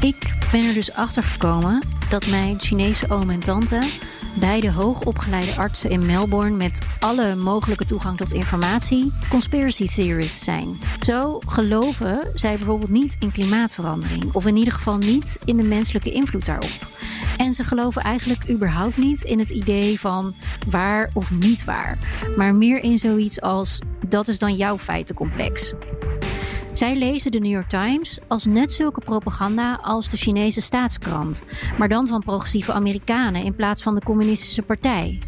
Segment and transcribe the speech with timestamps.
[0.00, 3.82] Ik ben er dus achter gekomen dat mijn Chinese oom en tante,
[4.38, 10.78] beide hoogopgeleide artsen in Melbourne met alle mogelijke toegang tot informatie, conspiracy theorists zijn.
[11.00, 16.12] Zo geloven zij bijvoorbeeld niet in klimaatverandering, of in ieder geval niet in de menselijke
[16.12, 16.88] invloed daarop.
[17.38, 20.34] En ze geloven eigenlijk überhaupt niet in het idee van
[20.70, 21.98] waar of niet waar,
[22.36, 25.74] maar meer in zoiets als dat is dan jouw feitencomplex.
[26.72, 31.44] Zij lezen de New York Times als net zulke propaganda als de Chinese staatskrant,
[31.78, 35.18] maar dan van progressieve Amerikanen in plaats van de Communistische Partij.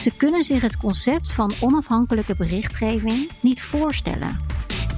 [0.00, 4.40] Ze kunnen zich het concept van onafhankelijke berichtgeving niet voorstellen.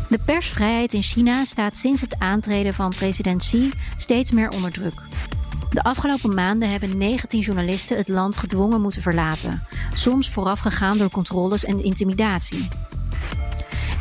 [0.08, 5.08] De persvrijheid in China staat sinds het aantreden van president Xi steeds meer onder druk.
[5.70, 9.62] De afgelopen maanden hebben 19 journalisten het land gedwongen moeten verlaten,
[9.94, 12.69] soms voorafgegaan door controles en intimidatie.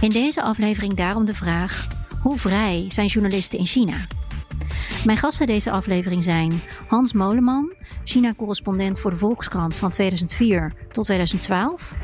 [0.01, 1.88] In deze aflevering daarom de vraag:
[2.21, 3.97] hoe vrij zijn journalisten in China?
[5.05, 7.73] Mijn gasten deze aflevering zijn Hans Moleman,
[8.03, 11.95] China-correspondent voor de Volkskrant van 2004 tot 2012.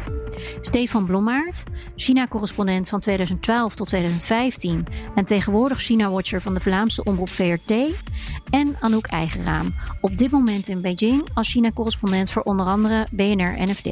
[0.61, 1.63] Stefan Blommaert,
[1.95, 7.71] China-correspondent van 2012 tot 2015 en tegenwoordig China-watcher van de Vlaamse omroep VRT.
[8.49, 13.89] En Anouk Eigeraam, op dit moment in Beijing als China-correspondent voor onder andere BNR-NFD.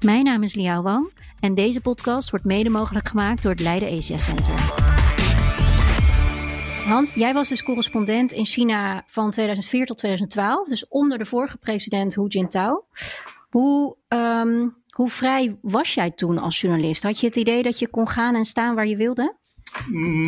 [0.00, 3.96] Mijn naam is Liao Wang en deze podcast wordt mede mogelijk gemaakt door het Leiden
[3.96, 4.54] Asia Center.
[6.88, 11.56] Hans, jij was dus correspondent in China van 2004 tot 2012, dus onder de vorige
[11.56, 12.84] president Hu Jintao.
[13.58, 17.02] Hoe, um, hoe vrij was jij toen als journalist?
[17.02, 19.36] Had je het idee dat je kon gaan en staan waar je wilde?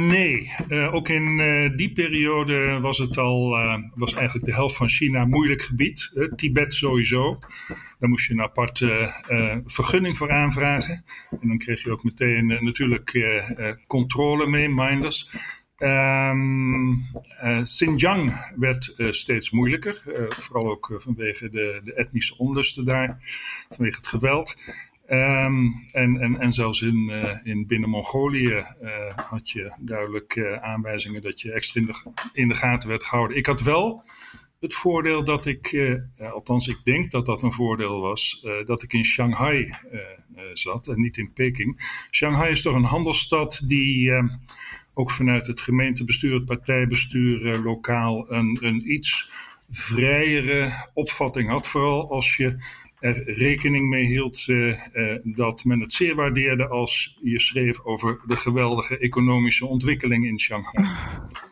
[0.09, 4.77] Nee, uh, ook in uh, die periode was het al, uh, was eigenlijk de helft
[4.77, 6.11] van China moeilijk gebied.
[6.37, 7.39] Tibet sowieso.
[7.99, 9.13] Daar moest je een aparte
[9.65, 11.05] vergunning voor aanvragen.
[11.41, 13.19] En dan kreeg je ook meteen natuurlijk
[13.87, 15.31] controle mee, minders.
[15.83, 17.07] Um,
[17.63, 23.19] Xinjiang werd steeds moeilijker, vooral ook vanwege de, de etnische onlusten daar,
[23.69, 24.63] vanwege het geweld.
[25.09, 27.11] Um, en, en, en zelfs in,
[27.43, 28.65] in binnen Mongolië
[29.17, 31.83] had je duidelijk aanwijzingen dat je extra
[32.33, 33.37] in de gaten werd gehouden.
[33.37, 34.05] Ik had wel
[34.60, 35.76] het voordeel dat ik,
[36.32, 39.72] althans ik denk dat dat een voordeel was, dat ik in Shanghai
[40.53, 42.00] zat en niet in Peking.
[42.10, 44.28] Shanghai is toch een handelsstad die ehm,
[44.94, 49.31] ook vanuit het gemeentebestuur, het partijbestuur lokaal een, een iets
[49.69, 51.66] vrijere opvatting had.
[51.66, 52.56] Vooral als je
[52.99, 54.47] er rekening mee hield
[55.22, 60.87] dat men het zeer waardeerde als je schreef over de geweldige economische ontwikkeling in Shanghai.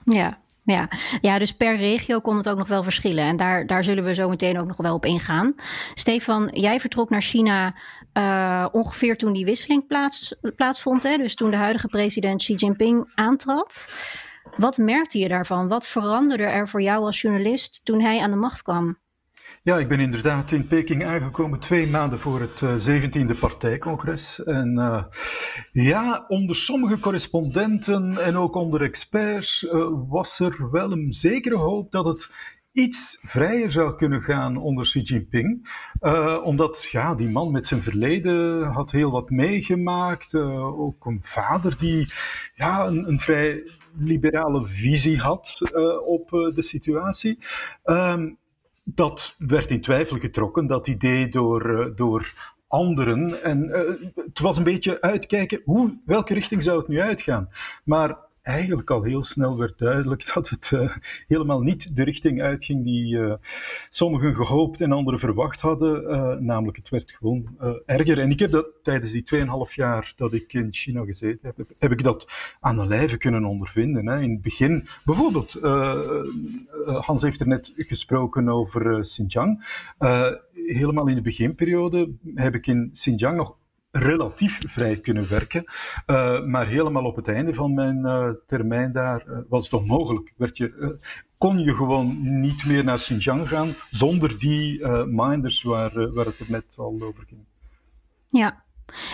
[0.05, 0.41] Ja,
[0.73, 0.89] ja.
[1.21, 3.25] ja, dus per regio kon het ook nog wel verschillen.
[3.25, 5.55] En daar, daar zullen we zo meteen ook nog wel op ingaan.
[5.95, 7.75] Stefan, jij vertrok naar China
[8.15, 11.03] uh, ongeveer toen die wisseling plaats, plaatsvond.
[11.03, 11.17] Hè?
[11.17, 13.89] Dus toen de huidige president Xi Jinping aantrad.
[14.57, 15.69] Wat merkte je daarvan?
[15.69, 18.99] Wat veranderde er voor jou als journalist toen hij aan de macht kwam?
[19.69, 24.45] Ja, ik ben inderdaad in Peking aangekomen twee maanden voor het uh, 17e partijcongres.
[24.45, 25.05] En uh,
[25.73, 31.91] ja, onder sommige correspondenten en ook onder experts uh, was er wel een zekere hoop
[31.93, 32.33] dat het
[32.73, 35.69] iets vrijer zou kunnen gaan onder Xi Jinping.
[36.43, 40.33] Omdat ja, die man met zijn verleden had heel wat meegemaakt.
[40.33, 42.13] Uh, ook een vader die
[42.55, 45.61] ja, een, een vrij liberale visie had
[46.01, 47.39] op de situatie.
[47.85, 48.39] Um,
[48.95, 53.43] dat werd in twijfel getrokken, dat idee door, uh, door anderen.
[53.43, 57.49] En uh, het was een beetje uitkijken, hoe, welke richting zou het nu uitgaan?
[57.85, 58.17] Maar
[58.49, 60.97] eigenlijk al heel snel werd duidelijk dat het uh,
[61.27, 63.35] helemaal niet de richting uitging die uh,
[63.91, 66.03] sommigen gehoopt en anderen verwacht hadden.
[66.03, 67.57] Uh, namelijk, het werd gewoon
[67.87, 68.19] erger.
[68.19, 71.71] En ik heb dat tijdens die 2,5 jaar dat ik in China gezeten heb, heb,
[71.79, 72.27] heb ik dat
[72.61, 74.07] aan de lijve kunnen ondervinden.
[74.07, 74.21] Hè.
[74.21, 75.59] In het begin, bijvoorbeeld,
[76.87, 79.65] Hans heeft er net gesproken over Xinjiang.
[80.53, 83.57] helemaal in de beginperiode heb ik in Xinjiang nog
[83.91, 85.65] relatief vrij kunnen werken.
[86.07, 90.33] Uh, maar helemaal op het einde van mijn uh, termijn daar uh, was het onmogelijk.
[90.37, 90.99] Werd je,
[91.39, 96.75] kon je gewoon niet meer naar Xinjiang gaan zonder die minders waar, het er net
[96.79, 97.41] al over ging.
[98.29, 98.63] Ja,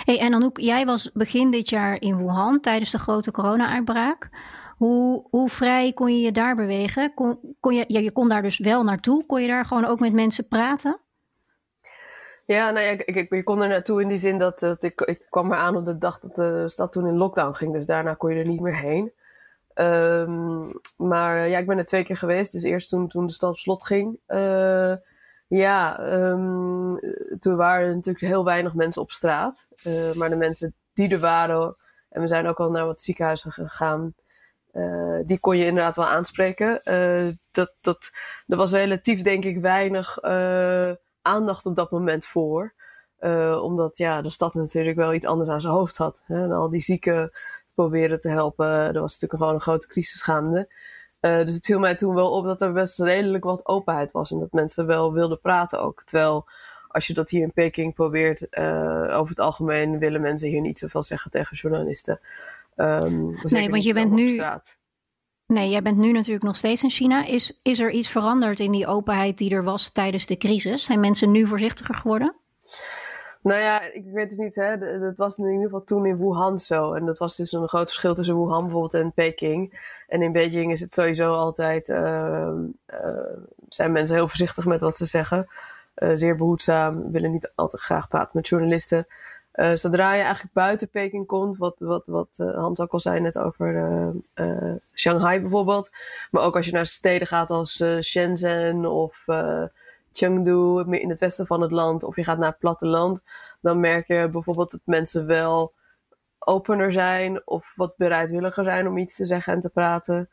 [0.04, 4.30] hey, en Anouk, jij was begin dit jaar in Wuhan tijdens de grote corona-uitbraak.
[4.76, 7.14] Hoe, hoe vrij kon je je daar bewegen?
[7.14, 9.26] Kon, kon je, ja, je kon daar dus wel naartoe.
[9.26, 11.00] Kon je daar gewoon ook met mensen praten?
[12.46, 15.26] Ja, nou ja, ik, ik, kon er naartoe in die zin dat, dat ik, ik
[15.30, 17.72] kwam er aan op de dag dat de stad toen in lockdown ging.
[17.72, 19.12] Dus daarna kon je er niet meer heen.
[19.74, 22.52] Um, maar ja, ik ben er twee keer geweest.
[22.52, 24.18] Dus eerst toen, toen de stad op slot ging.
[24.28, 24.94] Uh,
[25.46, 26.98] ja, um,
[27.38, 29.68] toen waren er natuurlijk heel weinig mensen op straat.
[29.84, 31.76] Uh, maar de mensen die er waren,
[32.08, 34.14] en we zijn ook al naar wat ziekenhuizen gegaan,
[34.72, 36.80] uh, die kon je inderdaad wel aanspreken.
[37.52, 38.10] Dat, dat,
[38.46, 40.18] er was relatief, denk ik, weinig
[41.24, 42.72] aandacht op dat moment voor.
[43.62, 46.22] omdat ja, de stad natuurlijk wel iets anders aan zijn hoofd had.
[46.26, 46.44] Hè?
[46.44, 47.30] En al die zieken
[47.74, 48.66] proberen te helpen.
[48.66, 50.68] Er was natuurlijk gewoon een grote crisis gaande.
[51.20, 54.30] Uh, dus het viel mij toen wel op dat er best redelijk wat openheid was
[54.30, 56.02] en dat mensen wel wilden praten ook.
[56.04, 56.46] Terwijl
[56.88, 60.78] als je dat hier in Peking probeert, uh, over het algemeen willen mensen hier niet
[60.78, 62.20] zoveel zeggen tegen journalisten.
[62.76, 64.40] Um, nee, want je bent nu.
[65.46, 67.26] Nee, jij bent nu natuurlijk nog steeds in China.
[67.26, 70.84] Is, is er iets veranderd in die openheid die er was tijdens de crisis?
[70.84, 72.34] Zijn mensen nu voorzichtiger geworden?
[73.44, 74.54] Nou ja, ik weet het niet.
[74.54, 74.98] Hè.
[75.00, 76.92] Dat was in ieder geval toen in Wuhan zo.
[76.92, 79.80] En dat was dus een groot verschil tussen Wuhan bijvoorbeeld en Peking.
[80.08, 82.52] En in Beijing is het sowieso altijd, uh,
[82.86, 83.38] uh,
[83.68, 85.48] zijn mensen heel voorzichtig met wat ze zeggen.
[85.96, 89.06] Uh, zeer behoedzaam, willen niet altijd graag praten met journalisten.
[89.74, 94.12] Zodra je eigenlijk buiten Peking komt, wat, wat, wat Hans ook al zei net over
[94.94, 95.90] Shanghai bijvoorbeeld.
[96.30, 99.24] Maar ook als je naar steden gaat als Shenzhen of
[100.12, 103.22] Chengdu, in het westen van het land, of je gaat naar het platteland,
[103.60, 105.72] dan merk je bijvoorbeeld dat mensen wel
[106.38, 110.28] opener zijn of wat bereidwilliger zijn om iets te zeggen en te praten.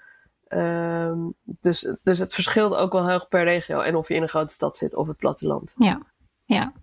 [0.50, 4.21] Um, dus, dus het verschilt ook wel heel erg per regio en of je in
[4.21, 5.74] een grote stad zit of het platteland.
[5.77, 6.01] Ja,
[6.56, 6.74] ja.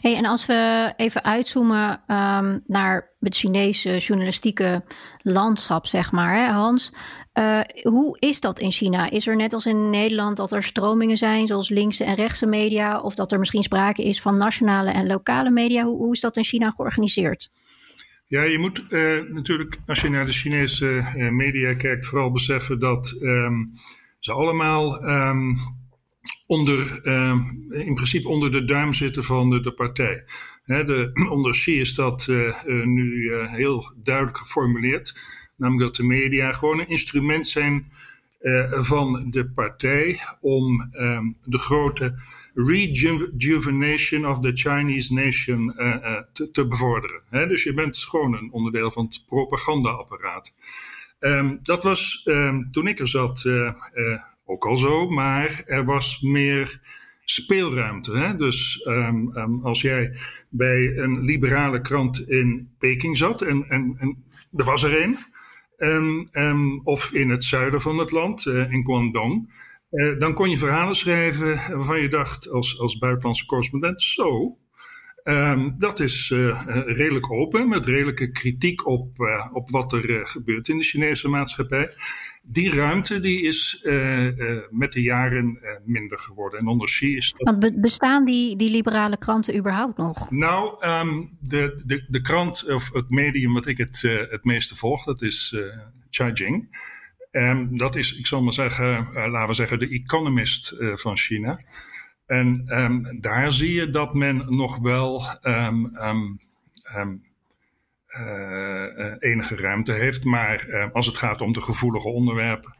[0.00, 4.84] Hey, en als we even uitzoomen um, naar het Chinese journalistieke
[5.22, 6.92] landschap, zeg maar, hè, Hans.
[7.34, 9.10] Uh, hoe is dat in China?
[9.10, 13.00] Is er net als in Nederland dat er stromingen zijn, zoals linkse en rechtse media,
[13.00, 15.84] of dat er misschien sprake is van nationale en lokale media?
[15.84, 17.50] Hoe, hoe is dat in China georganiseerd?
[18.26, 22.80] Ja, je moet uh, natuurlijk, als je naar de Chinese uh, media kijkt, vooral beseffen
[22.80, 23.72] dat um,
[24.18, 25.58] ze allemaal um,
[26.48, 30.24] onder, um, in principe onder de duim zitten van de, de partij.
[30.64, 32.26] De, onder Xi is dat
[32.84, 35.20] nu heel duidelijk geformuleerd.
[35.56, 37.92] Namelijk dat de media gewoon een instrument zijn
[38.68, 42.14] van de partij om um, de grote
[42.54, 45.72] rejuvenation of the Chinese nation
[46.32, 47.48] te, te, bevorderen.
[47.48, 50.54] Dus je bent gewoon een onderdeel van het propagandaapparaat.
[51.20, 52.28] Um, dat was
[52.70, 53.44] toen ik er zat
[54.48, 56.80] ook al zo, maar er was meer
[57.24, 58.16] speelruimte.
[58.16, 58.36] Hè?
[58.36, 60.16] Dus um, um, als jij
[60.48, 64.24] bij een liberale krant in Peking zat, en, en, en
[64.56, 65.18] er was er een,
[66.30, 69.66] um, of in het zuiden van het land, uh, in Guangdong.
[69.90, 74.58] Uh, dan kon je verhalen schrijven waarvan je dacht als, als buitenlandse correspondent, zo,
[75.76, 79.08] dat is uh, redelijk open, met redelijke kritiek op,
[79.52, 81.88] op wat er gebeurt in de Chinese maatschappij
[82.50, 86.58] die ruimte die is uh, uh, met de jaren uh, minder geworden.
[86.58, 87.58] En onder Xi is dat...
[87.58, 90.30] Want bestaan die, die liberale kranten überhaupt nog?
[90.30, 95.04] Nou, um, de, de, de krant of het medium wat ik het, het meeste volg,
[95.04, 95.56] dat is
[96.10, 96.86] Caijing.
[97.30, 101.60] Um, dat is, ik zal maar zeggen, laten we zeggen, de economist van China.
[102.26, 105.22] En um, daar zie je dat men nog wel
[109.18, 110.24] enige ruimte heeft.
[110.24, 112.76] Maar uh, als het gaat om de gevoelige onderwerpen,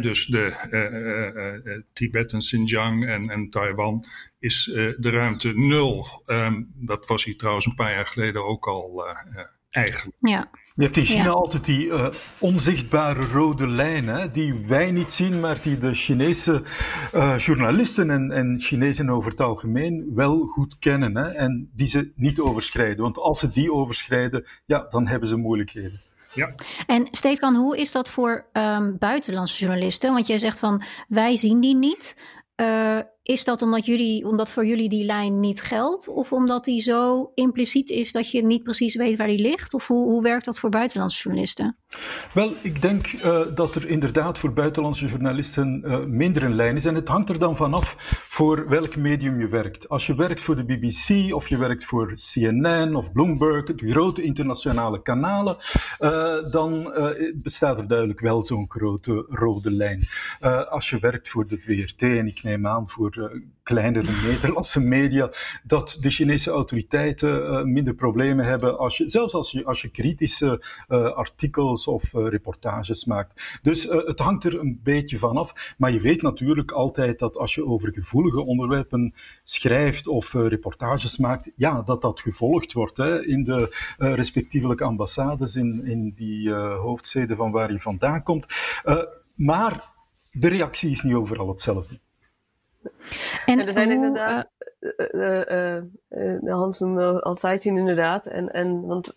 [0.00, 4.04] dus de Tibet en Xinjiang en, en Taiwan,
[4.38, 4.64] is
[4.98, 6.06] de ruimte nul.
[6.26, 9.06] Um, dat was hier trouwens een paar jaar geleden ook al
[9.70, 10.16] eigenlijk.
[10.20, 10.50] Ja.
[10.76, 12.06] Je hebt in China altijd die uh,
[12.38, 16.62] onzichtbare rode lijnen, die wij niet zien, maar die de Chinese
[17.14, 22.12] uh, journalisten en, en Chinezen over het algemeen wel goed kennen hè, en die ze
[22.14, 23.02] niet overschrijden.
[23.02, 26.00] Want als ze die overschrijden, ja, dan hebben ze moeilijkheden.
[26.32, 26.54] Ja.
[26.86, 30.12] En Stefan, hoe is dat voor um, buitenlandse journalisten?
[30.12, 32.20] Want jij zegt van wij zien die niet.
[32.56, 36.08] Uh, is dat omdat, jullie, omdat voor jullie die lijn niet geldt?
[36.08, 39.74] Of omdat die zo impliciet is dat je niet precies weet waar die ligt?
[39.74, 41.76] Of hoe, hoe werkt dat voor buitenlandse journalisten?
[42.34, 46.84] Wel, ik denk uh, dat er inderdaad voor buitenlandse journalisten uh, minder een lijn is.
[46.84, 49.88] En het hangt er dan vanaf voor welk medium je werkt.
[49.88, 54.22] Als je werkt voor de BBC of je werkt voor CNN of Bloomberg, de grote
[54.22, 55.56] internationale kanalen,
[56.00, 56.94] uh, dan
[57.34, 60.02] bestaat er duidelijk wel zo'n grote rode lijn.
[60.68, 63.24] als je werkt voor de VRT en ik neem aan voor uh,
[63.62, 65.30] kleinere Nederlandse media,
[65.64, 69.88] dat de Chinese autoriteiten uh, minder problemen hebben, als je, zelfs als je, als je
[69.88, 73.58] kritische uh, artikels of reportages maakt.
[73.62, 75.74] Dus het hangt er een beetje vanaf.
[75.78, 81.50] Maar je weet natuurlijk altijd dat als je over gevoelige onderwerpen schrijft of reportages maakt,
[81.56, 87.50] ja, dat dat gevolgd wordt hè, in de respectievelijke ambassades in, in die hoofdsteden van
[87.50, 88.46] waar je vandaan komt.
[89.34, 89.94] maar
[90.38, 92.00] de reactie is niet overal hetzelfde.
[93.46, 94.50] En, er zijn inderdaad,
[95.10, 98.26] uh, uh, Hans noemde al zien inderdaad.
[98.26, 99.16] En, en, want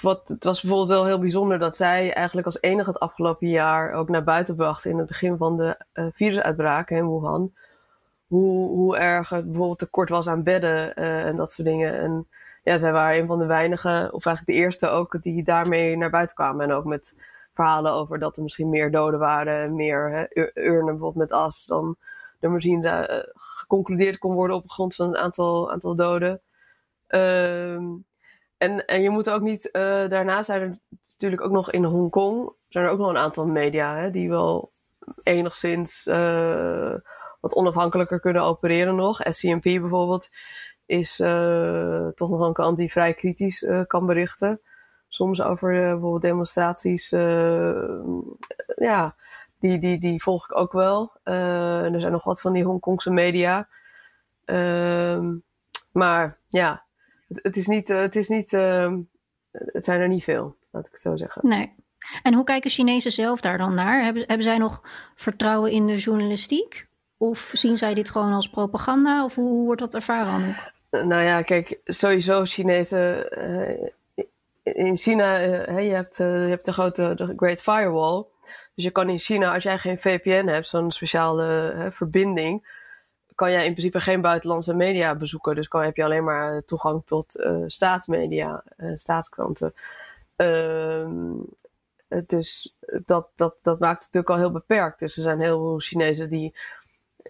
[0.00, 3.92] wat, het was bijvoorbeeld wel heel bijzonder dat zij eigenlijk als enige het afgelopen jaar
[3.92, 7.52] ook naar buiten bracht in het begin van de uh, virusuitbraak in Wuhan.
[8.26, 11.98] Hoe, hoe erg het bijvoorbeeld tekort was aan bedden uh, en dat soort dingen.
[11.98, 12.26] En
[12.62, 16.10] ja, zij waren een van de weinigen, of eigenlijk de eerste ook, die daarmee naar
[16.10, 16.68] buiten kwamen.
[16.68, 17.16] En ook met
[17.54, 21.96] verhalen over dat er misschien meer doden waren, meer hè, urnen bijvoorbeeld met as dan
[22.50, 23.02] misschien uh,
[23.34, 26.40] geconcludeerd kon worden op grond van een aantal, aantal doden.
[27.08, 28.04] Um,
[28.58, 30.78] en, en je moet ook niet, uh, daarnaast zijn er
[31.10, 34.70] natuurlijk ook nog in Hongkong, zijn er ook nog een aantal media hè, die wel
[35.22, 36.94] enigszins uh,
[37.40, 39.20] wat onafhankelijker kunnen opereren nog.
[39.24, 40.28] SCMP bijvoorbeeld
[40.86, 41.16] is
[42.14, 44.60] toch nog een kant die vrij kritisch kan berichten.
[45.08, 47.10] Soms over bijvoorbeeld demonstraties.
[48.76, 49.14] ja,
[49.62, 51.12] die, die, die volg ik ook wel.
[51.22, 53.68] En er zijn nog wat van die Hongkongse media.
[54.46, 55.28] Uh,
[55.92, 56.84] maar ja,
[57.28, 58.92] het, het, is niet, het is niet, uh,
[59.52, 61.48] het zijn er niet veel, laat ik het zo zeggen.
[61.48, 61.74] Nee.
[62.22, 64.04] En hoe kijken Chinezen zelf daar dan naar?
[64.04, 64.82] Hebben, hebben zij nog
[65.14, 66.86] vertrouwen in de journalistiek?
[67.16, 69.24] Of zien zij dit gewoon als propaganda?
[69.24, 71.04] Of hoe, hoe wordt dat ervaren ook?
[71.04, 73.26] Nou ja, kijk, sowieso Chinezen.
[73.48, 74.24] Uh,
[74.62, 78.24] in China, uh, je, hebt, uh, je hebt de grote de Great Firewall.
[78.74, 81.42] Dus je kan in China, als jij geen VPN hebt, zo'n speciale
[81.74, 82.80] hè, verbinding,
[83.34, 85.54] kan jij in principe geen buitenlandse media bezoeken.
[85.54, 89.74] Dus kan, heb je alleen maar toegang tot uh, staatsmedia, uh, staatskranten.
[90.36, 91.06] Uh,
[92.26, 92.76] dus
[93.06, 94.98] dat, dat, dat maakt het natuurlijk al heel beperkt.
[94.98, 96.54] Dus er zijn heel veel Chinezen die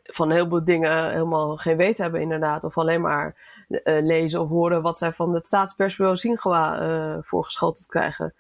[0.02, 2.64] van heel veel dingen helemaal geen weet hebben, inderdaad.
[2.64, 3.37] Of alleen maar
[3.84, 8.34] lezen of horen wat zij van het staatspersbureau Xinhua voorgeschoteld krijgen.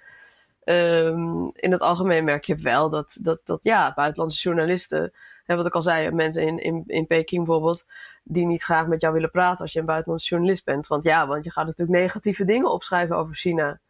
[0.64, 5.12] Um, in het algemeen merk je wel dat, dat, dat ja, buitenlandse journalisten,
[5.44, 7.86] hè, wat ik al zei, mensen in, in, in Peking bijvoorbeeld,
[8.24, 10.86] die niet graag met jou willen praten als je een buitenlandse journalist bent.
[10.86, 13.80] Want ja, want je gaat natuurlijk negatieve dingen opschrijven over China.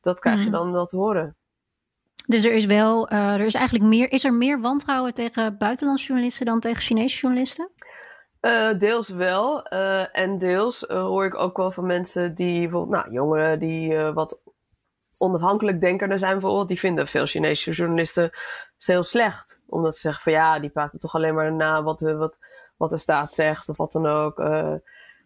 [0.00, 0.52] Dat krijg je mhm.
[0.52, 1.36] dan wel te horen.
[2.26, 6.06] Dus er is wel, uh, er is eigenlijk meer, is er meer wantrouwen tegen buitenlandse
[6.06, 7.70] journalisten dan tegen Chinese journalisten?
[8.40, 9.72] Uh, deels wel.
[9.72, 14.40] Uh, en deels hoor ik ook wel van mensen die bijvoorbeeld, nou, jongeren die wat
[15.20, 18.30] onafhankelijk denker er zijn bijvoorbeeld, die vinden veel Chinese journalisten
[18.78, 19.60] heel slecht.
[19.66, 22.38] Omdat ze zeggen van ja, die praten toch alleen maar na wat wat,
[22.76, 24.38] wat de staat zegt of wat dan ook.
[24.38, 24.74] Uh,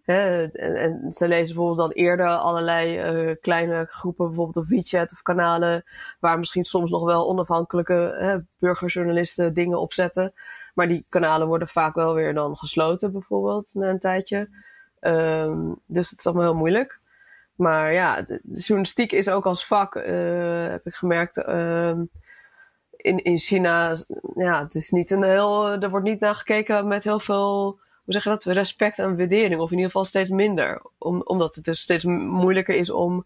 [0.02, 5.22] hè, en, ze lezen bijvoorbeeld dan eerder allerlei uh, kleine groepen, bijvoorbeeld op WeChat of
[5.22, 5.84] kanalen,
[6.20, 10.32] waar misschien soms nog wel onafhankelijke hè, burgerjournalisten dingen op zetten.
[10.74, 14.48] Maar die kanalen worden vaak wel weer dan gesloten, bijvoorbeeld, na een tijdje.
[15.00, 16.98] Um, dus het is allemaal heel moeilijk.
[17.56, 21.98] Maar ja, journalistiek is ook als vak, uh, heb ik gemerkt, uh,
[23.04, 23.96] in, in China,
[24.34, 28.12] ja, het is niet een heel, er wordt niet naar gekeken met heel veel, hoe
[28.12, 29.60] zeg je dat, respect en waardering.
[29.60, 30.82] Of in ieder geval steeds minder.
[30.98, 33.24] Om, omdat het dus steeds moeilijker is om,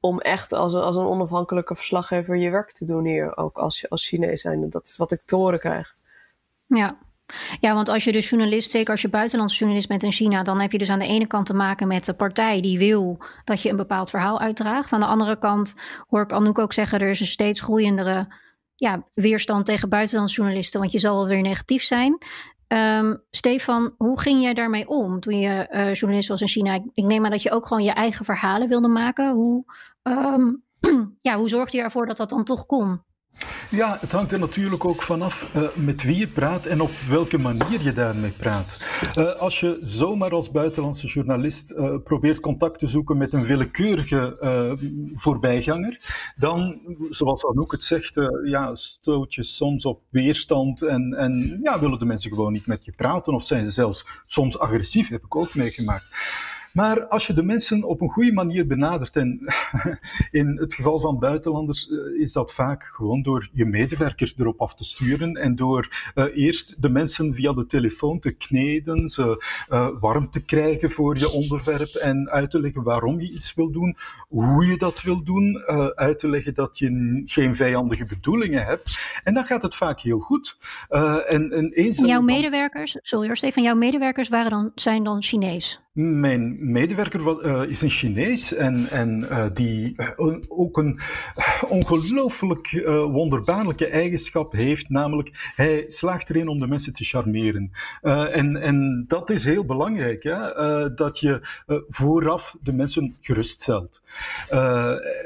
[0.00, 3.36] om echt als een, als een onafhankelijke verslaggever je werk te doen hier.
[3.36, 4.70] Ook als, als Chinees zijn.
[4.70, 5.92] Dat is wat ik te horen krijg.
[6.66, 6.98] Ja,
[7.60, 10.60] ja, want als je dus journalist, zeker als je buitenlandse journalist bent in China, dan
[10.60, 13.62] heb je dus aan de ene kant te maken met de partij die wil dat
[13.62, 14.92] je een bepaald verhaal uitdraagt.
[14.92, 15.74] Aan de andere kant
[16.08, 18.34] hoor ik Anouk ook zeggen, er is een steeds groeiendere
[18.74, 22.18] ja, weerstand tegen buitenlandse journalisten, want je zal wel weer negatief zijn.
[22.72, 26.74] Um, Stefan, hoe ging jij daarmee om toen je uh, journalist was in China?
[26.74, 29.32] Ik, neem aan dat je ook gewoon je eigen verhalen wilde maken.
[29.32, 29.64] Hoe,
[30.02, 30.64] um,
[31.18, 33.02] ja, hoe zorgde je ervoor dat dat dan toch kon?
[33.70, 37.38] Ja, het hangt er natuurlijk ook vanaf uh, met wie je praat en op welke
[37.38, 38.86] manier je daarmee praat.
[39.18, 44.38] Uh, als je zomaar als buitenlandse journalist uh, probeert contact te zoeken met een willekeurige
[45.14, 46.00] voorbijganger,
[46.36, 51.98] dan, zoals Anouk het zegt, ja, stoot je soms op weerstand en, en ja, willen
[51.98, 55.36] de mensen gewoon niet met je praten of zijn ze zelfs soms agressief, heb ik
[55.36, 56.06] ook meegemaakt.
[56.72, 59.40] Maar als je de mensen op een goede manier benadert, en
[60.30, 64.74] in het geval van buitenlanders eh, is dat vaak gewoon door je medewerkers erop af
[64.74, 69.88] te sturen en door uh, eerst de mensen via de telefoon te kneden, ze uh,
[70.00, 73.96] warm te krijgen voor je onderwerp en uit te leggen waarom je iets wil doen,
[74.28, 79.00] hoe je dat wil doen, uh, uit te leggen dat je geen vijandige bedoelingen hebt.
[79.24, 80.58] En dan gaat het vaak heel goed.
[80.88, 85.80] en, en eens jouw medewerkers, sorry Stefan, jouw medewerkers waren dan, zijn dan Chinees?
[86.00, 90.98] Mijn medewerker uh, is een Chinees en, en uh, die uh, ook een
[91.68, 97.70] ongelooflijk wonderbaarlijke eigenschap heeft, namelijk hij slaagt erin om de mensen te charmeren.
[98.00, 100.94] en, en dat is heel belangrijk, hè?
[100.94, 101.40] dat je
[101.88, 104.02] vooraf de mensen geruststelt.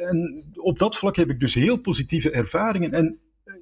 [0.08, 2.92] en op dat vlak heb ik dus heel positieve ervaringen.
[2.92, 3.18] En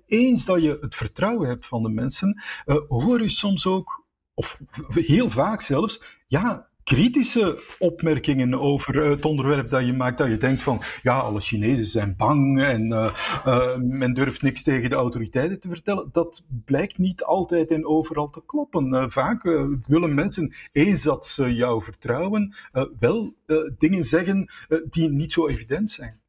[0.07, 2.42] eens dat je het vertrouwen hebt van de mensen,
[2.88, 4.04] hoor je soms ook,
[4.35, 10.37] of heel vaak zelfs, ja, kritische opmerkingen over het onderwerp dat je maakt, dat je
[10.37, 13.15] denkt van, ja, alle Chinezen zijn bang en uh,
[13.47, 16.09] uh, men durft niks tegen de autoriteiten te vertellen.
[16.12, 19.11] Dat blijkt niet altijd en overal te kloppen.
[19.11, 19.43] Vaak
[19.87, 22.55] willen mensen, eens dat ze jou vertrouwen,
[22.99, 23.35] wel
[23.79, 24.53] dingen zeggen
[24.91, 26.21] die niet zo evident zijn.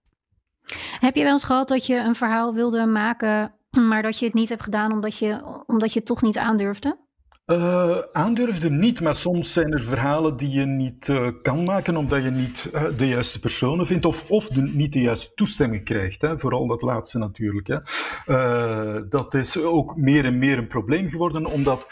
[1.00, 4.34] Heb je wel eens gehad dat je een verhaal wilde maken, maar dat je het
[4.34, 6.98] niet hebt gedaan omdat je, omdat je het toch niet aandurfde?
[7.46, 12.24] Uh, aandurfde niet, maar soms zijn er verhalen die je niet uh, kan maken omdat
[12.24, 16.22] je niet uh, de juiste personen vindt of, of niet de juiste toestemming krijgt.
[16.22, 16.40] Hè.
[16.40, 17.68] Vooral dat laatste natuurlijk.
[17.68, 19.08] Hè.
[19.10, 21.88] dat is ook meer en meer een probleem geworden, omdat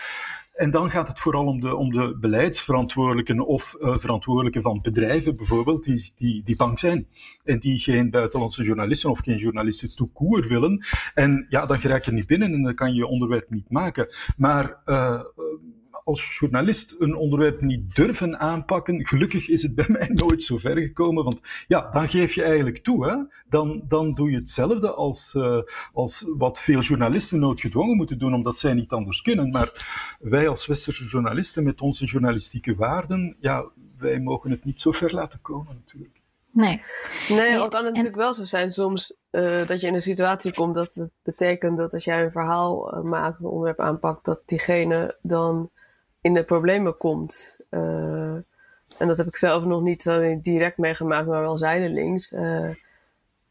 [0.62, 5.36] en dan gaat het vooral om de, om de beleidsverantwoordelijken of uh, verantwoordelijken van bedrijven
[5.36, 7.08] bijvoorbeeld, die, die, die bang zijn
[7.44, 10.86] en die geen buitenlandse journalisten of geen journalisten toekoer willen.
[11.14, 14.08] En ja, dan geraak je niet binnen en dan kan je je onderwerp niet maken.
[14.38, 15.22] Maar uh,
[16.04, 20.78] als journalist een onderwerp niet durven aanpakken, gelukkig is het bij mij nooit zo ver
[20.78, 23.10] gekomen, want ja, dan geef je eigenlijk toe.
[23.10, 23.16] Hè?
[23.50, 25.58] Dan, dan doe je hetzelfde als, uh,
[25.94, 29.50] als wat veel journalisten noodgedwongen moeten doen, omdat zij niet anders kunnen.
[29.50, 29.70] Maar
[30.22, 33.66] wij als westerse journalisten met onze journalistieke waarden, ja,
[33.98, 36.20] wij mogen het niet zo ver laten komen natuurlijk.
[36.52, 36.84] Nee.
[37.30, 40.54] Nee, al kan het natuurlijk wel zo zijn soms uh, dat je in een situatie
[40.54, 44.42] komt dat het betekent dat als jij een verhaal uh, maakt, een onderwerp aanpakt, dat
[44.46, 45.70] diegene dan
[46.22, 47.58] in de problemen komt.
[47.70, 48.34] Uh,
[48.98, 52.32] en dat heb ik zelf nog niet zo direct meegemaakt, maar wel zijdelings.
[52.32, 52.70] Uh,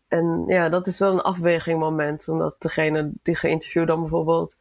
[0.09, 4.59] en ja, dat is wel een afwegingmoment, omdat degene die geïnterviewd dan bijvoorbeeld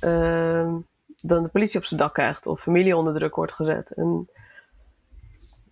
[0.00, 0.74] uh,
[1.20, 3.94] dan de politie op zijn dak krijgt of familie onder druk wordt gezet.
[3.94, 4.30] En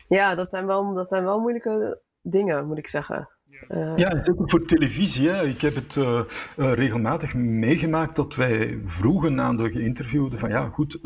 [0.09, 3.29] ja, dat zijn wel, dat zijn wel moeilijke dingen, moet ik zeggen.
[3.69, 5.29] Uh, ja, zeker voor televisie.
[5.29, 5.47] Hè.
[5.47, 6.21] Ik heb het uh,
[6.57, 10.99] uh, regelmatig meegemaakt dat wij vroegen aan de geïnterviewden van ja, goed,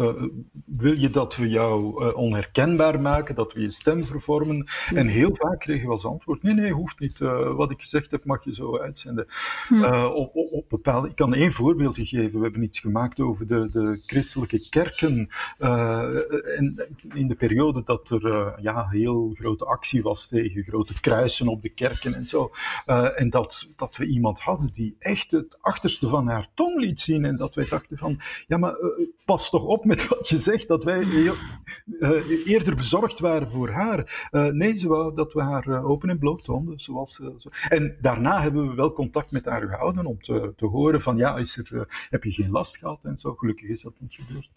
[0.67, 4.67] wil je dat we jou onherkenbaar maken, dat we je stem vervormen?
[4.95, 7.19] En heel vaak kregen we als antwoord, nee, nee, hoeft niet.
[7.57, 9.27] wat ik gezegd heb, mag je zo uitzenden.
[9.69, 9.85] Hm.
[10.05, 12.39] Op, op, op, bepaalde, ik kan één voorbeeldje geven.
[12.39, 18.55] We hebben iets gemaakt over de, de christelijke kerken en, in de periode dat er
[18.61, 22.38] ja, heel grote actie was tegen grote kruisen op de kerken en zo.
[22.87, 27.01] Uh, en dat, dat we iemand hadden die echt het achterste van haar tong liet
[27.01, 27.25] zien.
[27.25, 30.69] En dat wij dachten van, ja maar uh, pas toch op met wat je zegt.
[30.69, 34.29] Dat wij uh, eerder bezorgd waren voor haar.
[34.53, 36.79] nee, ze dat we haar open en bloot tonden.
[36.79, 37.49] Zoals, zo.
[37.69, 41.37] En daarna hebben we wel contact met haar gehouden om te, te horen van, ja,
[41.37, 43.35] is er, heb je geen last gehad en zo.
[43.35, 44.51] Gelukkig is dat niet gebeurd.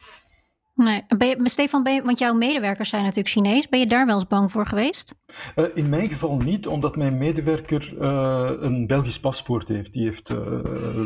[0.75, 1.03] Nee.
[1.43, 3.69] Stefan, ben want jouw medewerkers zijn natuurlijk Chinees.
[3.69, 5.15] Ben je daar wel eens bang voor geweest?
[5.55, 9.93] Uh, in mijn geval niet, omdat mijn medewerker uh, een Belgisch paspoort heeft.
[9.93, 10.59] Die heeft uh,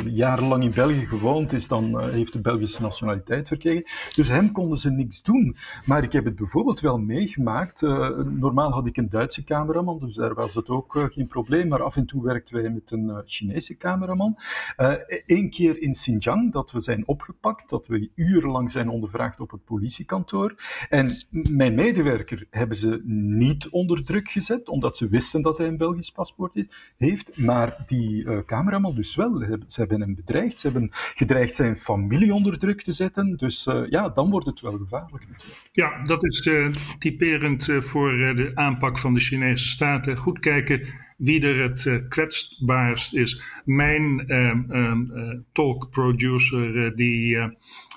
[0.05, 3.83] jarenlang in België gewoond, is dan, heeft de Belgische nationaliteit verkregen.
[4.15, 5.55] Dus hem konden ze niks doen.
[5.85, 7.81] Maar ik heb het bijvoorbeeld wel meegemaakt.
[8.25, 11.67] normaal had ik een Duitse cameraman, dus daar was het ook geen probleem.
[11.67, 14.37] Maar af en toe werkten wij met een Chinese cameraman.
[15.25, 20.55] Eén keer in Xinjiang, dat we zijn opgepakt, dat we urenlang zijn ondervraagd op politiekantoor.
[20.89, 25.77] En mijn medewerker hebben ze niet onder druk gezet, omdat ze wisten dat hij een
[25.77, 26.65] Belgisch paspoort
[26.97, 27.37] heeft.
[27.37, 29.37] Maar die uh, cameraman dus wel.
[29.67, 30.59] Ze hebben hem bedreigd.
[30.59, 33.37] Ze hebben gedreigd zijn familie onder druk te zetten.
[33.37, 35.25] Dus uh, ja, dan wordt het wel gevaarlijk.
[35.71, 40.17] Ja, dat is uh, typerend voor de aanpak van de Chinese staten.
[40.17, 43.41] Goed kijken wie er het kwetsbaarst is.
[43.65, 47.37] Mijn uh, talk-producer, die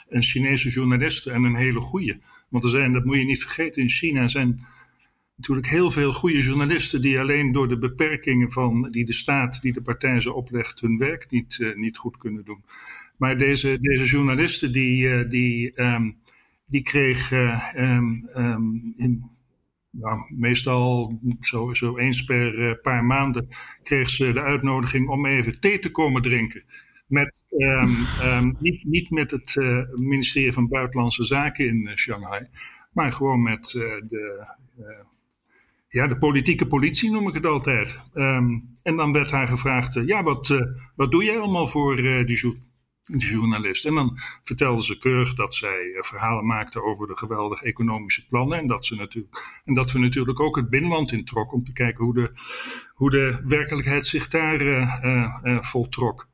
[0.09, 2.21] een Chinese journalist en een hele goede.
[2.49, 4.67] Want er zijn, dat moet je niet vergeten, in China zijn
[5.39, 9.73] natuurlijk heel veel goede journalisten die alleen door de beperkingen van die de staat, die
[9.73, 12.65] de partij ze oplegt, hun werk niet, uh, niet goed kunnen doen.
[13.17, 16.17] Maar deze, deze journalisten die, uh, die, um,
[16.67, 19.31] die kreeg uh, um, um, in,
[19.91, 23.49] nou, meestal zo, zo eens per paar maanden
[23.83, 26.65] kreeg ze de uitnodiging om even thee te komen drinken.
[27.09, 27.45] Met,
[28.59, 29.57] niet, niet met het
[29.95, 32.49] ministerie van Buitenlandse Zaken in Shanghai,
[32.93, 33.71] maar gewoon met
[34.07, 34.47] de
[35.89, 38.01] ja, de politieke politie noem ik het altijd.
[38.15, 40.59] Um, en dan werd haar gevraagd, ja, wat,
[40.97, 42.59] wat doe jij allemaal voor die,
[43.17, 43.85] journalist?
[43.85, 48.59] En dan vertelde ze keurig dat zij verhalen maakte over de geweldige economische plannen.
[48.59, 52.05] En dat, ze natuurlijk, en dat we natuurlijk ook het binnenland introk om te kijken
[52.05, 52.31] hoe de,
[52.95, 54.89] hoe de werkelijkheid zich daar
[55.61, 56.29] voltrok.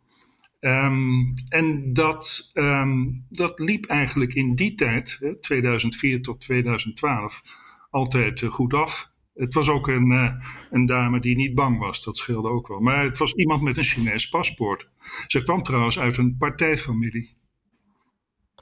[0.67, 7.43] Um, en dat, um, dat liep eigenlijk in die tijd, 2004 tot 2012,
[7.91, 9.13] altijd goed af.
[9.35, 10.33] Het was ook een, uh,
[10.71, 12.81] een dame die niet bang was, dat scheelde ook wel.
[12.81, 14.91] Maar het was iemand met een Chinees paspoort.
[15.27, 17.37] Ze kwam trouwens uit een partijfamilie.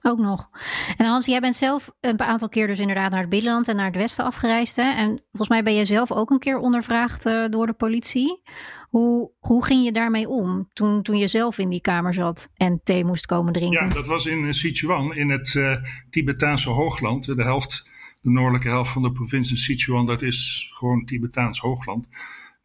[0.02, 0.50] Ook nog.
[0.96, 3.86] En Hans, jij bent zelf een aantal keer dus inderdaad naar het binnenland en naar
[3.86, 4.76] het westen afgereisd.
[4.76, 4.92] Hè?
[4.92, 8.42] En volgens mij ben je zelf ook een keer ondervraagd uh, door de politie.
[8.92, 12.80] Hoe, hoe ging je daarmee om toen, toen je zelf in die kamer zat en
[12.82, 13.82] thee moest komen drinken?
[13.82, 15.76] Ja, dat was in Sichuan, in het uh,
[16.10, 17.24] Tibetaanse hoogland.
[17.24, 17.90] De helft
[18.22, 22.06] de noordelijke helft van de provincie Sichuan, dat is gewoon Tibetaans hoogland.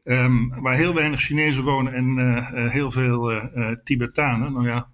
[0.03, 4.53] Um, waar heel weinig Chinezen wonen en uh, heel veel uh, Tibetanen.
[4.53, 4.89] Nou ja,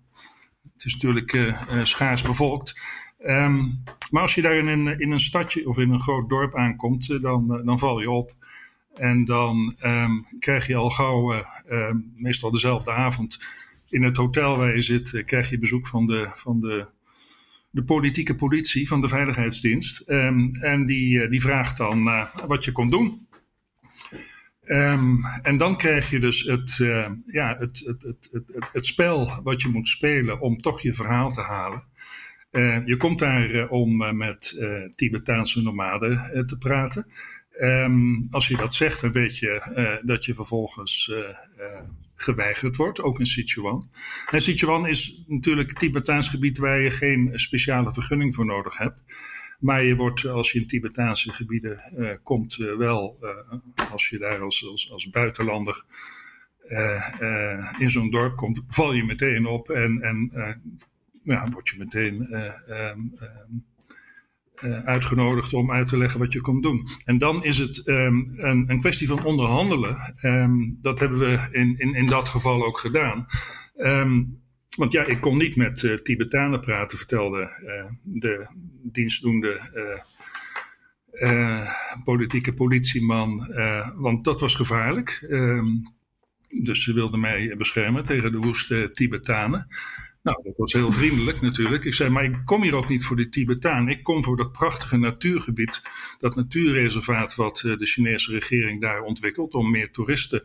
[0.74, 2.82] het is natuurlijk schaars bevolkt.
[3.26, 6.56] Um, maar als je daar in een, in een stadje of in een groot dorp
[6.56, 8.32] aankomt, dan, dan val je op.
[8.94, 11.46] En dan um, krijg je al gauw,
[12.16, 13.48] meestal dezelfde avond,
[13.90, 16.88] in het hotel waar je zit, krijg je bezoek van de, van de
[17.74, 20.04] de politieke politie van de Veiligheidsdienst.
[20.08, 23.28] Um, en die, eh, die vraagt dan wat je kon doen.
[25.42, 26.76] En dan krijg je dus het,
[27.24, 31.42] ja, het, het, het, het, spel wat je moet spelen om toch je verhaal te
[31.42, 31.84] halen.
[32.86, 34.56] Je komt daar om met
[34.90, 37.08] Tibetaanse nomaden te praten.
[37.62, 41.12] Um, als je dat zegt, dan weet je dat je vervolgens
[42.16, 43.90] geweigerd wordt, ook in Sichuan.
[44.32, 49.04] En Sichuan is natuurlijk Tibetaans gebied waar je geen speciale vergunning voor nodig hebt.
[49.60, 51.82] Maar je wordt, als je in Tibetaanse gebieden
[52.24, 53.18] komt, wel,
[53.92, 55.84] als je daar als, als, buitenlander
[57.80, 60.32] in zo'n dorp komt, val je meteen op en, en
[61.24, 63.30] ja, word je meteen um, uh,
[64.86, 66.88] uitgenodigd om uit te leggen wat je komt doen.
[67.06, 70.16] En dan is het um, een, een, kwestie van onderhandelen.
[70.22, 73.26] Um, dat hebben we in, in, in dat geval ook gedaan.
[73.76, 74.42] Um,
[74.76, 78.48] want ja, ik kon niet met uh, Tibetanen praten, vertelde uh, de
[78.82, 79.62] dienstdoende
[82.04, 83.54] politieke politieman.
[83.96, 85.28] want dat was gevaarlijk.
[86.64, 89.68] dus ze wilden mij beschermen tegen de woeste Tibetanen.
[90.24, 91.84] Nou, dat was heel vriendelijk natuurlijk.
[91.84, 93.90] Ik zei, maar ik kom hier ook niet voor de Tibetaan.
[93.90, 95.82] Ik kom voor dat prachtige natuurgebied,
[96.18, 100.44] dat natuurreservaat wat uh, de Chinese regering daar ontwikkelt om meer toeristen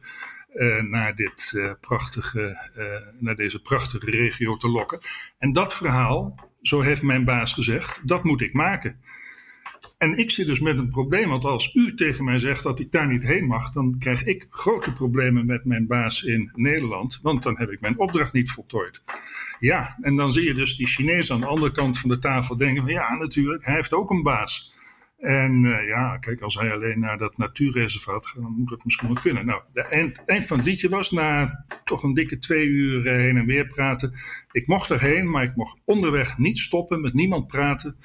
[0.54, 2.70] uh, naar, dit, uh, prachtige,
[3.18, 5.00] naar deze prachtige regio te lokken.
[5.38, 9.00] En dat verhaal, zo heeft mijn baas gezegd, dat moet ik maken.
[9.98, 12.90] En ik zit dus met een probleem, want als u tegen mij zegt dat ik
[12.90, 17.42] daar niet heen mag, dan krijg ik grote problemen met mijn baas in Nederland, want
[17.42, 19.02] dan heb ik mijn opdracht niet voltooid.
[19.58, 22.56] Ja, en dan zie je dus die Chinees aan de andere kant van de tafel
[22.56, 24.76] denken van ja, natuurlijk, hij heeft ook een baas.
[25.18, 29.08] En uh, ja, kijk, als hij alleen naar dat natuurreservaat gaat, dan moet dat misschien
[29.08, 29.46] wel kunnen.
[29.46, 33.36] Nou, het eind, eind, van het liedje was na toch een dikke twee uur heen
[33.36, 34.12] en weer praten.
[34.52, 37.96] Ik mocht erheen, maar ik mocht onderweg niet stoppen, met niemand praten.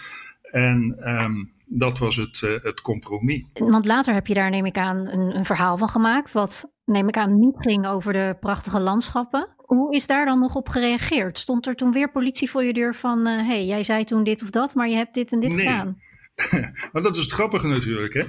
[0.52, 3.46] En um, dat was het, uh, het compromis.
[3.54, 6.32] Want later heb je daar, neem ik aan, een, een verhaal van gemaakt.
[6.32, 9.56] Wat, neem ik aan, niet ging over de prachtige landschappen.
[9.58, 11.40] Hoe is daar dan nog op gereageerd?
[11.40, 13.28] Stond er toen weer politie voor je deur van...
[13.28, 15.56] hé, uh, hey, jij zei toen dit of dat, maar je hebt dit en dit
[15.56, 15.66] nee.
[15.66, 15.98] gedaan?
[16.92, 18.24] maar dat is het grappige natuurlijk, hè.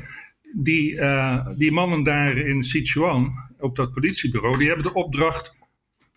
[0.56, 4.58] Die, uh, die mannen daar in Sichuan, op dat politiebureau...
[4.58, 5.56] die hebben de opdracht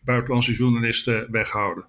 [0.03, 1.85] buitenlandse journalisten weghouden.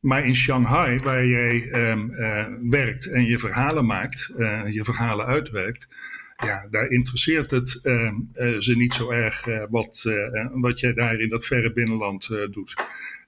[0.00, 5.26] Maar in Shanghai, waar jij um, uh, werkt en je verhalen maakt, uh, je verhalen
[5.26, 5.88] uitwerkt,
[6.36, 10.04] ja, daar interesseert het uh, uh, ze niet zo erg wat,
[10.52, 12.74] wat jij daar in dat verre binnenland doet.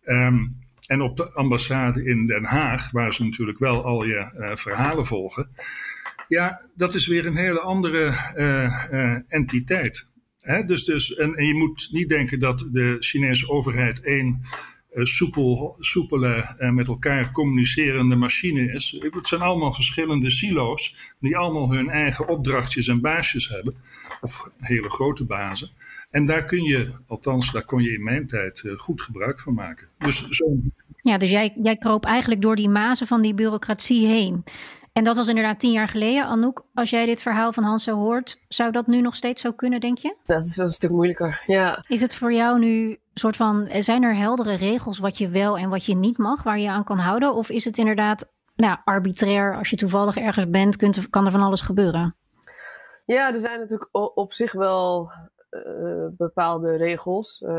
[0.05, 5.07] Um, en op de ambassade in Den Haag, waar ze natuurlijk wel al je verhalen
[5.07, 5.49] volgen,
[6.29, 8.13] ja, dat is weer een hele andere
[9.29, 10.09] entiteit.
[10.67, 14.43] dus, dus, en, en, je moet niet denken dat de Chinese overheid één
[14.93, 18.97] soepel, soepele, met elkaar communicerende machine is.
[19.11, 23.75] Het zijn allemaal verschillende silo's die allemaal hun eigen opdrachtjes en baasjes hebben.
[24.21, 25.69] Of hele grote bazen.
[26.11, 29.55] En daar kun je, althans daar kon je in mijn tijd uh, goed gebruik van
[29.55, 29.89] maken.
[29.99, 30.45] Dus zo...
[31.01, 34.45] Ja, dus jij, jij kroop eigenlijk door die mazen van die bureaucratie heen.
[34.93, 36.25] En dat was inderdaad tien jaar geleden.
[36.25, 39.53] Anouk, als jij dit verhaal van Hans zo hoort, zou dat nu nog steeds zo
[39.53, 40.17] kunnen, denk je?
[40.25, 41.85] Dat is wel een stuk moeilijker, ja.
[41.89, 45.69] Is het voor jou nu soort van, zijn er heldere regels wat je wel en
[45.69, 47.35] wat je niet mag, waar je aan kan houden?
[47.35, 51.43] Of is het inderdaad nou, arbitrair, als je toevallig ergens bent, kunt, kan er van
[51.43, 52.17] alles gebeuren?
[53.05, 55.13] Ja, er zijn natuurlijk op zich wel
[55.51, 57.41] uh, bepaalde regels.
[57.41, 57.51] Uh,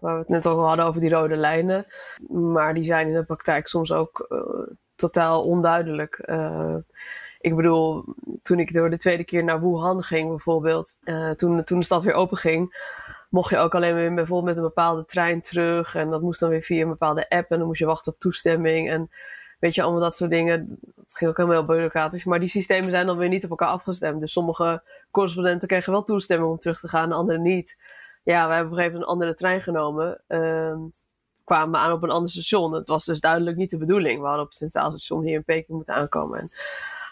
[0.00, 1.84] waar we het net al hadden over die rode lijnen.
[2.28, 4.38] Maar die zijn in de praktijk soms ook uh,
[5.02, 6.30] totaal onduidelijk.
[7.40, 8.04] ik bedoel,
[8.42, 10.96] toen ik door de tweede keer naar Wuhan ging bijvoorbeeld,
[11.36, 12.74] toen, toen de stad weer open ging,
[13.32, 15.94] mocht je ook alleen weer bijvoorbeeld met een bepaalde trein terug.
[15.94, 17.50] En dat moest dan weer via een bepaalde app.
[17.50, 18.90] En dan moest je wachten op toestemming.
[18.90, 19.10] En
[19.58, 20.78] weet je, allemaal dat soort dingen.
[20.96, 22.24] Dat ging ook helemaal bureaucratisch.
[22.24, 24.20] Maar die systemen zijn dan weer niet op elkaar afgestemd.
[24.20, 27.82] Dus sommige correspondenten kregen wel toestemming om terug te gaan, de anderen niet.
[28.22, 30.20] Ja, we hebben op een gegeven moment een andere trein genomen.
[30.28, 30.74] Uh,
[31.52, 32.72] kwamen aan op een ander station.
[32.72, 34.20] Het was dus duidelijk niet de bedoeling.
[34.20, 36.40] We hadden op het Centraal Station hier in Peking moeten aankomen.
[36.40, 36.50] En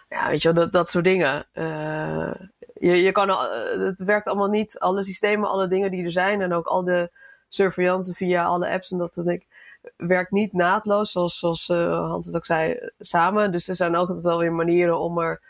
[0.08, 1.46] ja, weet je wel, dat, dat soort dingen.
[1.54, 2.34] Uh,
[2.74, 3.40] je, je kan, uh,
[3.86, 4.78] het werkt allemaal niet.
[4.78, 7.10] Alle systemen, alle dingen die er zijn en ook al de
[7.48, 9.44] surveillance via alle apps en dat soort dingen
[9.96, 13.52] werkt niet naadloos, zoals, zoals uh, Hans het ook zei, samen.
[13.52, 15.40] Dus er zijn ook altijd wel weer manieren om er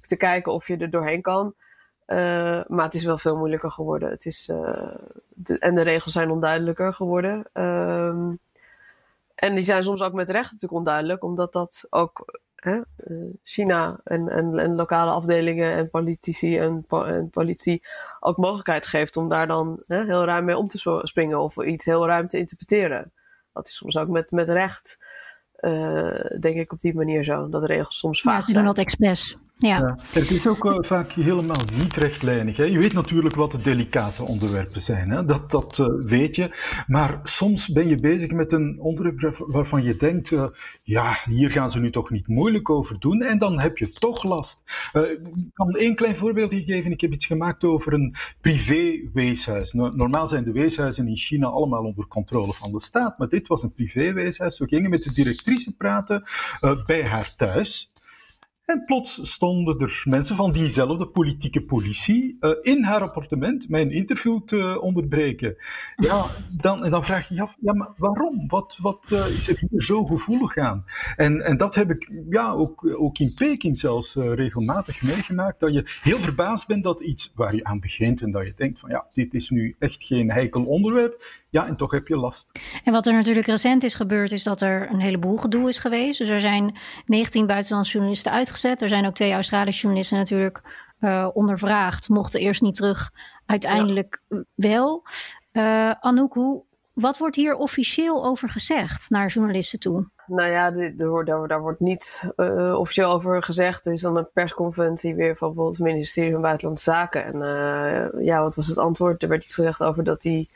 [0.00, 1.54] te kijken of je er doorheen kan.
[2.12, 4.10] Uh, maar het is wel veel moeilijker geworden.
[4.10, 4.94] Het is, uh,
[5.28, 7.46] de, en de regels zijn onduidelijker geworden.
[7.52, 8.38] Um,
[9.34, 12.80] en die zijn soms ook met recht natuurlijk onduidelijk, omdat dat ook hè,
[13.44, 17.82] China en, en, en, lokale afdelingen en politici en, en, politie
[18.20, 21.84] ook mogelijkheid geeft om daar dan hè, heel ruim mee om te springen of iets
[21.84, 23.12] heel ruim te interpreteren
[23.52, 25.04] dat is soms ook met, met recht,
[25.60, 27.48] uh, denk ik op die manier zo.
[27.48, 28.52] Dat de regels soms vaak ja, zijn.
[28.52, 29.36] Ja, doen dat expres.
[29.62, 29.78] Ja.
[29.78, 29.98] ja.
[30.12, 32.56] Het is ook uh, vaak helemaal niet rechtlijnig.
[32.56, 32.64] Hè.
[32.64, 35.10] Je weet natuurlijk wat de delicate onderwerpen zijn.
[35.10, 35.24] Hè.
[35.24, 36.50] Dat, dat uh, weet je.
[36.86, 40.46] Maar soms ben je bezig met een onderwerp waarvan je denkt: uh,
[40.82, 43.22] ja, hier gaan ze nu toch niet moeilijk over doen.
[43.22, 44.62] En dan heb je toch last.
[44.92, 46.90] ik kan één klein voorbeeldje geven.
[46.90, 49.72] Ik heb iets gemaakt over een privé-weeshuis.
[49.72, 53.18] normaal zijn de weeshuizen in China allemaal onder controle van de staat.
[53.18, 54.58] Maar dit was een privé-weeshuis.
[54.58, 56.22] We gingen met de directrice praten
[56.86, 57.91] bij haar thuis.
[58.64, 64.40] En plots stonden er mensen van diezelfde politieke politie uh, in haar appartement mijn interview
[64.40, 65.56] te onderbreken.
[65.96, 66.24] Ja,
[66.56, 68.48] dan, en dan vraag je je af, ja, maar waarom?
[68.48, 70.84] Wat, wat uh, is er hier zo gevoelig aan?
[71.16, 75.74] En, en dat heb ik ja, ook, ook in Peking zelfs uh, regelmatig meegemaakt, dat
[75.74, 78.90] je heel verbaasd bent dat iets waar je aan begint en dat je denkt van
[78.90, 82.50] ja, dit is nu echt geen heikel onderwerp, ja, en toch heb je last.
[82.84, 86.18] En wat er natuurlijk recent is gebeurd, is dat er een heleboel gedoe is geweest.
[86.18, 88.82] Dus er zijn 19 buitenlandse journalisten uitgezet.
[88.82, 90.60] Er zijn ook twee Australische journalisten natuurlijk
[91.00, 92.08] uh, ondervraagd.
[92.08, 93.10] Mochten eerst niet terug,
[93.46, 94.22] uiteindelijk
[94.54, 95.02] wel.
[95.52, 96.62] Uh, Anouk, hoe,
[96.92, 100.08] wat wordt hier officieel over gezegd naar journalisten toe?
[100.26, 103.86] Nou ja, daar, daar, daar wordt niet uh, officieel over gezegd.
[103.86, 107.24] Er is dan een persconferentie weer van bijvoorbeeld het ministerie van Buitenlandse Zaken.
[107.24, 109.22] En uh, ja, wat was het antwoord?
[109.22, 110.48] Er werd iets gezegd over dat die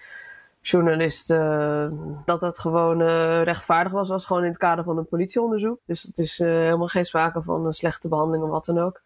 [0.71, 1.89] journalist uh,
[2.25, 5.79] dat het gewoon uh, rechtvaardig was, was gewoon in het kader van een politieonderzoek.
[5.85, 9.03] Dus het is uh, helemaal geen sprake van een slechte behandeling of wat dan ook.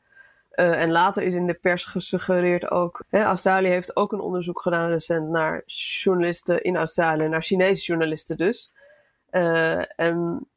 [0.50, 3.04] en later is in de pers gesuggereerd ook.
[3.08, 5.62] Hè, Australië heeft ook een onderzoek gedaan recent naar
[6.02, 8.72] journalisten in Australië, naar Chinese journalisten dus.
[9.96, 10.48] en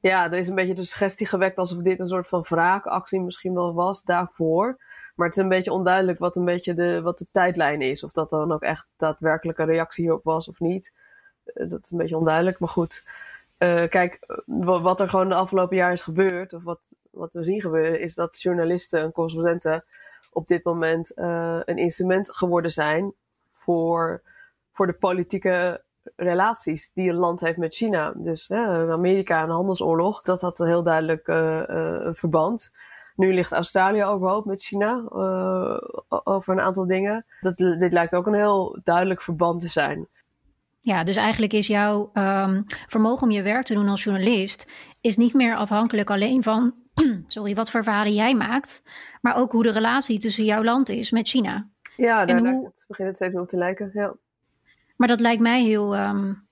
[0.00, 3.54] ja, er is een beetje de suggestie gewekt alsof dit een soort van wraakactie misschien
[3.54, 4.78] wel was daarvoor.
[5.16, 8.04] Maar het is een beetje onduidelijk wat een beetje de, wat de tijdlijn is.
[8.04, 10.92] Of dat dan ook echt daadwerkelijk een reactie hierop was of niet.
[11.44, 13.04] Uh, dat is een beetje onduidelijk, maar goed.
[13.58, 17.60] Uh, kijk, wat er gewoon de afgelopen jaar is gebeurd, of wat, wat we zien
[17.60, 19.84] gebeuren, is dat journalisten en correspondenten
[20.32, 23.14] op dit moment uh, een instrument geworden zijn
[23.50, 24.22] voor,
[24.72, 25.82] voor de politieke
[26.16, 28.12] relaties die een land heeft met China.
[28.12, 31.24] Dus Amerika en handelsoorlog, dat had een heel duidelijk
[32.16, 32.70] verband.
[33.16, 35.76] Nu ligt Australië overhoop met China uh,
[36.08, 37.24] over een aantal dingen.
[37.40, 40.06] Dat, dit lijkt ook een heel duidelijk verband te zijn.
[40.80, 44.70] Ja, dus eigenlijk is jouw um, vermogen om je werk te doen als journalist...
[45.00, 46.74] is niet meer afhankelijk alleen van
[47.26, 48.82] sorry, wat voor verhalen jij maakt...
[49.20, 51.68] maar ook hoe de relatie tussen jouw land is met China.
[51.96, 52.64] Ja, daar hoe...
[52.64, 54.14] het, begint het steeds meer op te lijken, ja.
[54.96, 56.48] Maar dat lijkt mij heel um,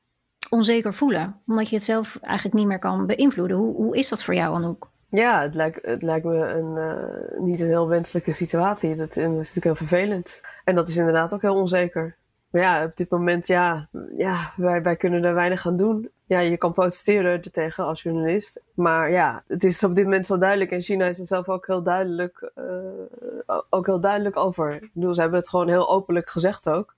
[0.50, 1.40] onzeker voelen.
[1.46, 3.57] Omdat je het zelf eigenlijk niet meer kan beïnvloeden.
[3.57, 4.90] Hoe, hoe is dat voor jou, Anouk?
[5.14, 8.96] Ja, het lijkt, het lijkt me een, uh, niet een heel wenselijke situatie.
[8.96, 10.40] Dat, en dat is natuurlijk heel vervelend.
[10.64, 12.16] En dat is inderdaad ook heel onzeker.
[12.50, 16.11] Maar ja, op dit moment, ja, ja wij, wij kunnen er weinig aan doen.
[16.27, 18.62] Ja, je kan protesteren er tegen als journalist.
[18.74, 20.70] Maar ja, het is op dit moment zo duidelijk.
[20.70, 24.74] En China is er zelf ook heel duidelijk, uh, ook heel duidelijk over.
[24.74, 26.94] Ik bedoel, ze hebben het gewoon heel openlijk gezegd ook.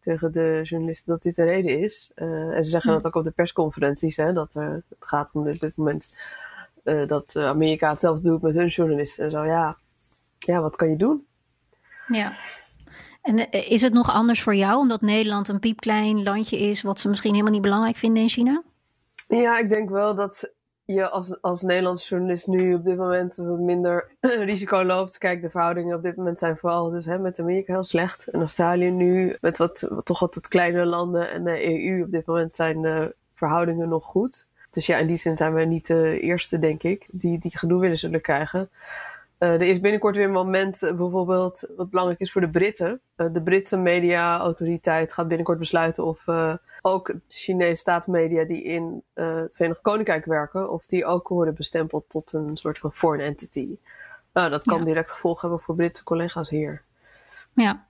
[0.00, 2.12] Tegen de journalisten dat dit de reden is.
[2.16, 4.16] Uh, en ze zeggen dat ook op de persconferenties.
[4.16, 6.16] Hè, dat het gaat om op dit moment
[6.84, 9.24] dat Amerika hetzelfde doet met hun journalisten.
[9.24, 9.76] En zo, ja,
[10.38, 11.26] ja, wat kan je doen?
[12.06, 12.32] Ja.
[13.22, 17.00] En eh, is het nog anders voor jou, omdat Nederland een piepklein landje is, wat
[17.00, 18.62] ze misschien helemaal niet belangrijk vinden in China?
[19.28, 20.52] Ja, ik denk wel dat
[20.84, 25.18] je als, als Nederlandse journalist nu op dit moment wat minder risico loopt.
[25.18, 28.28] Kijk, de verhoudingen op dit moment zijn vooral dus, hè, met Amerika heel slecht.
[28.28, 32.26] En Australië nu met wat, toch wat, wat kleinere landen en de EU op dit
[32.26, 34.46] moment zijn de verhoudingen nog goed.
[34.74, 37.80] Dus ja, in die zin zijn we niet de eerste, denk ik, die, die gedoe
[37.80, 38.70] willen zullen krijgen.
[39.38, 43.00] Uh, er is binnenkort weer een moment, uh, bijvoorbeeld, wat belangrijk is voor de Britten.
[43.16, 46.24] Uh, de Britse mediaautoriteit gaat binnenkort besluiten of
[46.82, 52.32] ook Chinese staatsmedia die in het Verenigd Koninkrijk werken, of die ook worden bestempeld tot
[52.32, 53.78] een soort van foreign entity.
[54.32, 54.84] Nou, dat kan ja.
[54.84, 56.82] direct gevolgen hebben voor Britse collega's hier.
[57.54, 57.86] Ja.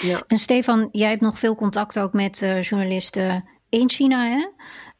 [0.00, 0.22] ja.
[0.26, 4.48] En Stefan, jij hebt nog veel contact ook met journalisten in China, hè?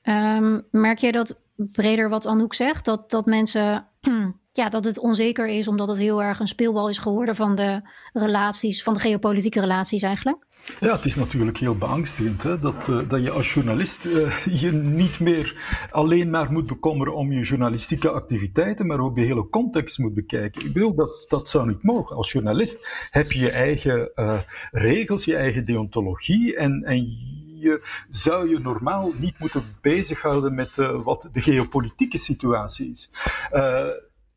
[0.05, 3.87] Um, merk jij dat breder wat Anouk zegt, dat, dat mensen
[4.53, 7.81] ja, dat het onzeker is omdat het heel erg een speelbal is geworden van de
[8.13, 10.47] relaties, van de geopolitieke relaties eigenlijk?
[10.81, 12.59] Ja, het is natuurlijk heel beangstigend hè?
[12.59, 15.57] Dat, uh, dat je als journalist uh, je niet meer
[15.91, 20.67] alleen maar moet bekommeren om je journalistieke activiteiten, maar ook de hele context moet bekijken.
[20.67, 22.17] Ik bedoel, dat, dat zou niet mogen.
[22.17, 24.39] Als journalist heb je je eigen uh,
[24.71, 27.17] regels, je eigen deontologie en, en
[27.63, 33.11] je zou je normaal niet moeten bezighouden met wat de geopolitieke situatie is.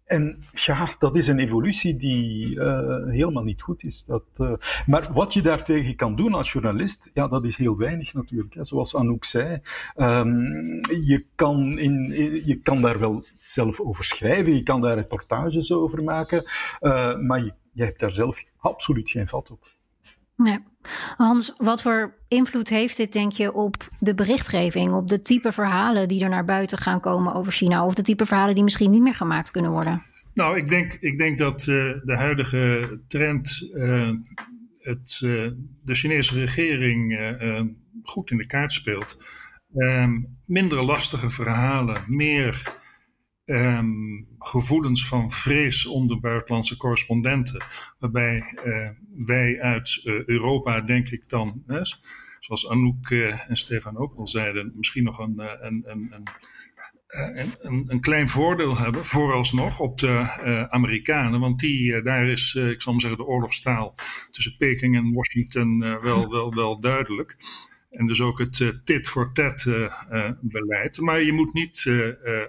[0.06, 4.06] En ja, dat is een evolutie die uh, helemaal niet goed is.
[4.06, 4.24] Dat,
[4.86, 8.54] maar wat je daartegen kan doen als journalist, ja, dat is heel weinig natuurlijk.
[8.54, 8.64] Hè.
[8.64, 9.62] Zoals Anouk zei,
[9.96, 11.68] um, je, kan
[12.46, 16.50] je kan daar wel zelf over schrijven, je kan daar reportages over maken,
[17.26, 19.68] maar je, je hebt daar zelf absoluut geen vat op.
[21.18, 26.08] Hans, wat voor invloed heeft dit, denk je, op de berichtgeving, op de type verhalen
[26.08, 29.02] die er naar buiten gaan komen over China, of de type verhalen die misschien niet
[29.02, 30.04] meer gemaakt kunnen worden?
[30.34, 31.66] Nou, ik denk, ik denk dat uh,
[32.04, 34.12] de huidige trend uh,
[34.80, 35.52] het, uh,
[35.84, 37.34] de Chinese regering
[38.04, 39.18] goed in de kaart speelt.
[39.76, 42.84] Um, minder lastige verhalen, meer
[43.46, 47.64] um, gevoelens van vrees onder buitenlandse correspondenten.
[48.00, 48.90] Waarbij uh,
[49.26, 51.80] wij uit uh, Europa, denk ik dan, hè,
[52.40, 56.28] zoals Anouk uh, en Stefan ook al zeiden, misschien nog een, een, een, een
[57.08, 61.40] een, een, klein voordeel hebben, vooralsnog, op de Amerikanen.
[61.40, 63.96] Want die, daar is, ik zal maar zeggen, de oorlogstaal
[64.32, 67.38] tussen Peking en Washington wel, wel, wel duidelijk.
[67.96, 71.00] En dus ook het uh, tit voor tat uh, uh, beleid.
[71.00, 71.86] Maar je moet niet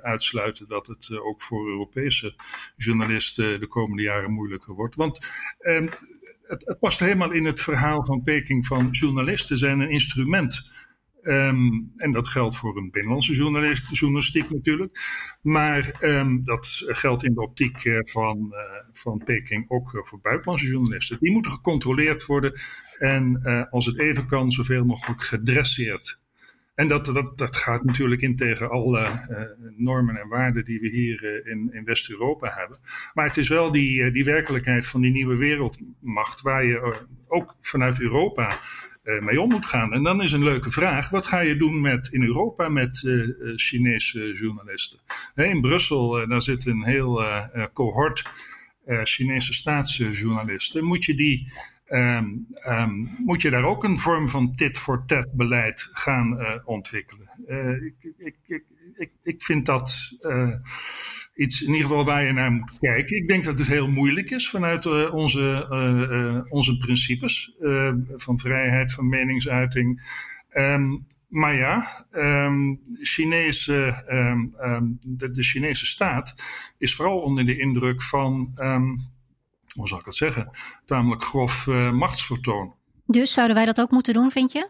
[0.02, 2.34] uitsluiten dat het ook voor Europese
[2.76, 4.94] journalisten de komende jaren moeilijker wordt.
[4.94, 5.88] Want ehm,
[6.46, 10.70] het, het, past helemaal in het verhaal van Peking van journalisten zijn een instrument.
[11.28, 13.32] Um, en dat geldt voor een binnenlandse
[13.92, 14.98] journalistiek natuurlijk.
[15.42, 18.54] Maar um, dat geldt in de optiek van,
[18.92, 21.16] van Peking ook voor buitenlandse journalisten.
[21.20, 22.60] Die moeten gecontroleerd worden
[22.98, 26.18] en als het even kan, zoveel mogelijk gedresseerd.
[26.74, 29.08] En dat, dat, dat gaat natuurlijk in tegen alle
[29.76, 32.78] normen en waarden die we hier in, in West-Europa hebben.
[33.14, 38.00] Maar het is wel die, die werkelijkheid van die nieuwe wereldmacht waar je ook vanuit
[38.00, 38.56] Europa
[39.20, 39.92] mee om moet gaan.
[39.92, 42.98] En dan is een leuke vraag: wat ga je doen met, in Europa met
[43.56, 44.98] Chinese journalisten?
[45.34, 47.22] in Brussel, daar zit een heel
[47.72, 48.24] cohort
[49.02, 50.84] Chinese staatsjournalisten.
[50.84, 51.52] Moet je die
[51.88, 57.28] Um, um, moet je daar ook een vorm van tit-for-tat beleid gaan ontwikkelen.
[57.84, 58.64] Ik, ik,
[58.96, 60.12] ik, ik, vind dat
[61.36, 63.16] iets in ieder geval waar je naar moet kijken.
[63.16, 65.66] Ik denk dat het heel moeilijk is vanuit onze,
[66.48, 67.54] onze principes
[68.14, 70.14] van vrijheid van meningsuiting.
[70.54, 72.06] Um, maar ja,
[73.02, 74.02] Chinese,
[75.06, 76.34] de, de, Chinese staat
[76.78, 78.52] is vooral onder de indruk van
[79.74, 80.50] hoe zal ik dat zeggen,
[80.84, 82.74] tamelijk grof machtsvertoon.
[83.06, 84.68] Dus zouden wij dat ook moeten doen, vind je?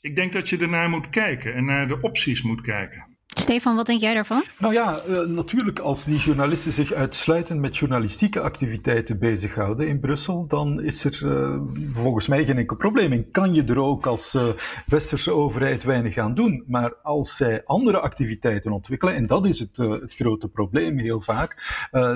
[0.00, 3.15] Ik denk dat je ernaar moet kijken en naar de opties moet kijken.
[3.38, 4.42] Stefan, wat denk jij daarvan?
[4.58, 10.46] Nou ja, uh, natuurlijk als die journalisten zich uitsluitend met journalistieke activiteiten bezighouden in Brussel,
[10.46, 11.60] dan is er uh,
[11.92, 13.12] volgens mij geen enkel probleem.
[13.12, 14.42] En kan je er ook als uh,
[14.86, 16.64] westerse overheid weinig aan doen.
[16.66, 21.56] Maar als zij andere activiteiten ontwikkelen, en dat is het, het grote probleem heel vaak,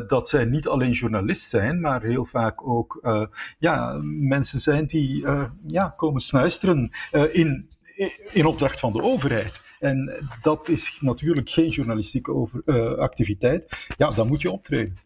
[0.06, 3.00] dat zij niet alleen journalist zijn, maar heel vaak ook
[3.58, 5.26] ja, mensen zijn die
[5.66, 6.90] ja, komen snuisteren
[7.32, 7.68] in,
[8.32, 9.60] in opdracht van de overheid.
[9.80, 13.86] En dat is natuurlijk geen journalistieke over, uh, activiteit.
[13.96, 14.96] Ja, dan moet je optreden.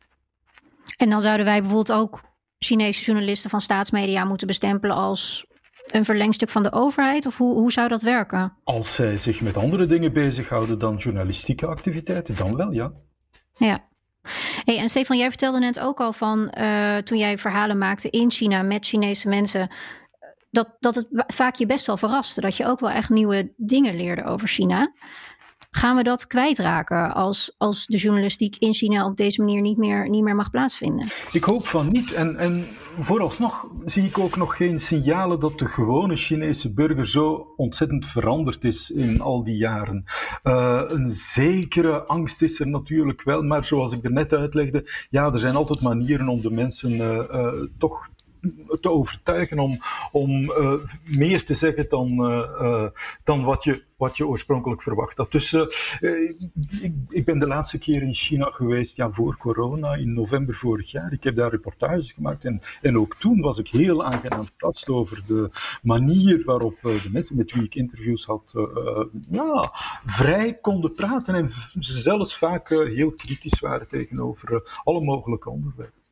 [0.97, 2.21] En dan zouden wij bijvoorbeeld ook
[2.59, 5.47] Chinese journalisten van staatsmedia moeten bestempelen als
[5.91, 7.27] een verlengstuk van de overheid?
[7.27, 8.57] Of hoe, hoe zou dat werken?
[8.65, 12.93] Als zij zich met andere dingen bezighouden dan journalistieke activiteiten, dan wel, ja.
[13.57, 13.89] Ja.
[14.65, 18.31] Hey, en Stefan, jij vertelde net ook al van uh, toen jij verhalen maakte in
[18.31, 19.71] China met Chinese mensen,
[20.55, 22.41] dat, dat het vaak je best wel verraste.
[22.41, 24.93] Dat je ook wel echt nieuwe dingen leerde over China.
[25.71, 30.09] Gaan we dat kwijtraken als, als de journalistiek in China op deze manier niet meer,
[30.09, 31.07] niet meer mag plaatsvinden?
[31.33, 32.13] Ik hoop van niet.
[32.13, 37.53] En, en vooralsnog zie ik ook nog geen signalen dat de gewone Chinese burger zo
[37.57, 40.05] ontzettend veranderd is in al die jaren.
[40.45, 45.33] Uh, een zekere angst is er natuurlijk wel, maar zoals ik er net uitlegde, ja,
[45.33, 48.09] er zijn altijd manieren om de mensen uh, uh, toch
[48.81, 49.79] te overtuigen om,
[50.13, 50.75] om uh,
[51.05, 52.89] meer te zeggen dan, uh, uh,
[53.25, 55.33] dan wat, je, wat je oorspronkelijk verwacht had.
[55.33, 60.55] Dus ik, ik, ben de laatste keer in China geweest, ja, voor corona, in november
[60.55, 61.13] vorig jaar.
[61.13, 65.27] Ik heb daar reportages gemaakt en, en ook toen was ik heel aangenaam verrast over
[65.27, 65.51] de
[65.83, 68.53] manier waarop de mensen met wie ik interviews had,
[69.31, 69.71] ja,
[70.07, 76.03] vrij konden praten en zelfs vaak heel kritisch waren tegenover alle mogelijke onderwerpen.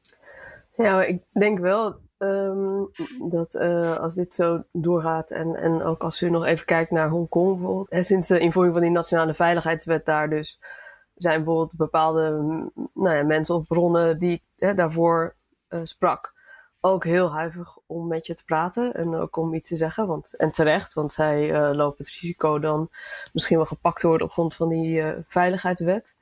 [0.76, 2.90] Ja, ik denk wel Um,
[3.30, 7.08] dat uh, als dit zo doorgaat en, en ook als u nog even kijkt naar
[7.08, 7.88] Hongkong bijvoorbeeld.
[7.88, 10.60] En sinds de invoering van die nationale veiligheidswet daar dus
[11.14, 12.30] zijn bijvoorbeeld bepaalde
[12.94, 15.34] nou ja, mensen of bronnen die ik hè, daarvoor
[15.68, 16.32] uh, sprak
[16.80, 20.06] ook heel huiverig om met je te praten en ook om iets te zeggen.
[20.06, 22.88] Want, en terecht, want zij uh, lopen het risico dan
[23.32, 26.16] misschien wel gepakt te worden op grond van die veiligheidswet.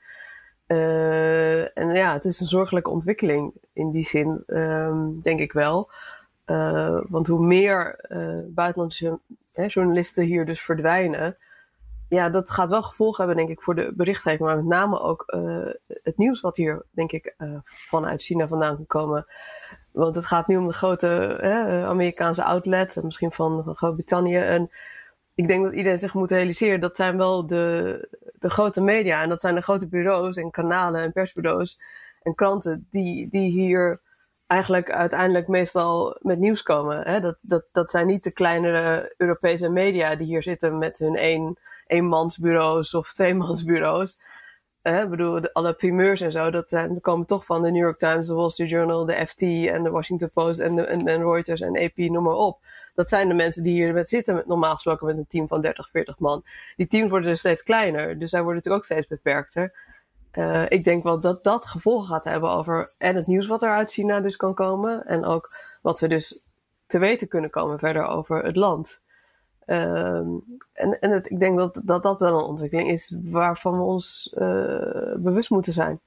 [0.72, 5.90] Uh, en ja, het is een zorgelijke ontwikkeling in die zin, um, denk ik wel.
[6.46, 9.20] Uh, want hoe meer uh, buitenlandse
[9.66, 11.36] journalisten hier dus verdwijnen,
[12.08, 15.24] ja, dat gaat wel gevolgen hebben, denk ik, voor de berichtgeving, maar met name ook
[15.86, 17.34] het nieuws wat hier, denk ik,
[17.86, 19.26] vanuit China vandaan kan komen.
[19.92, 21.40] Want het gaat nu om de grote
[21.88, 24.36] Amerikaanse outlets, misschien van, van Groot-Brittannië.
[24.36, 24.68] En
[25.42, 29.22] ik denk dat iedereen zich moet realiseren, dat zijn wel de, de grote media.
[29.22, 31.78] En dat zijn de grote bureaus en kanalen en persbureaus
[32.22, 34.00] en kranten die, die hier
[34.46, 37.02] eigenlijk uiteindelijk meestal met nieuws komen.
[37.08, 37.20] Hè?
[37.20, 41.56] Dat, dat, dat zijn niet de kleinere Europese media die hier zitten met hun één,
[41.86, 44.20] eenmansbureaus of tweemansbureaus.
[44.82, 48.26] Ik bedoel, alle primeurs en zo, dat, zijn, komen toch van de New York Times,
[48.26, 51.60] de Wall Street Journal, de FT en de Washington Post en, de, en, en Reuters
[51.60, 52.58] en AP, noem maar op
[53.00, 55.60] dat zijn de mensen die hier met zitten, met, normaal gesproken met een team van
[55.60, 56.42] 30, 40 man.
[56.76, 59.74] Die teams worden dus steeds kleiner, dus zij worden natuurlijk ook steeds beperkter.
[60.32, 63.70] Uh, ik denk wel dat dat gevolgen gaat hebben over en het nieuws wat er
[63.70, 65.06] uit China dus kan komen.
[65.06, 65.48] En ook
[65.82, 66.48] wat we dus
[66.86, 69.00] te weten kunnen komen verder over het land.
[69.66, 73.82] Um, en en het, ik denk dat, dat dat wel een ontwikkeling is waarvan we
[73.82, 74.40] ons uh,
[75.22, 76.00] bewust moeten zijn.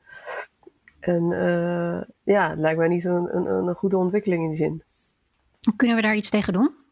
[1.00, 4.84] En uh, ja, het lijkt mij niet een, een, een goede ontwikkeling in die zin.
[5.76, 6.83] Kunnen we daar iets tegen doen?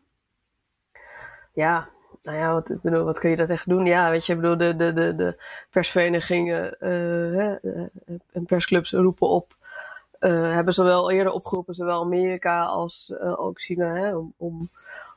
[1.54, 1.90] Ja,
[2.22, 3.86] nou ja, wat, wat kun je daar tegen doen?
[3.86, 7.50] Ja, weet je, ik bedoel, de, de, de, de persverenigingen uh,
[8.32, 9.52] en persclubs roepen op.
[10.20, 14.70] Uh, hebben zowel eerder opgeroepen, zowel Amerika als ook China, hè, om, om,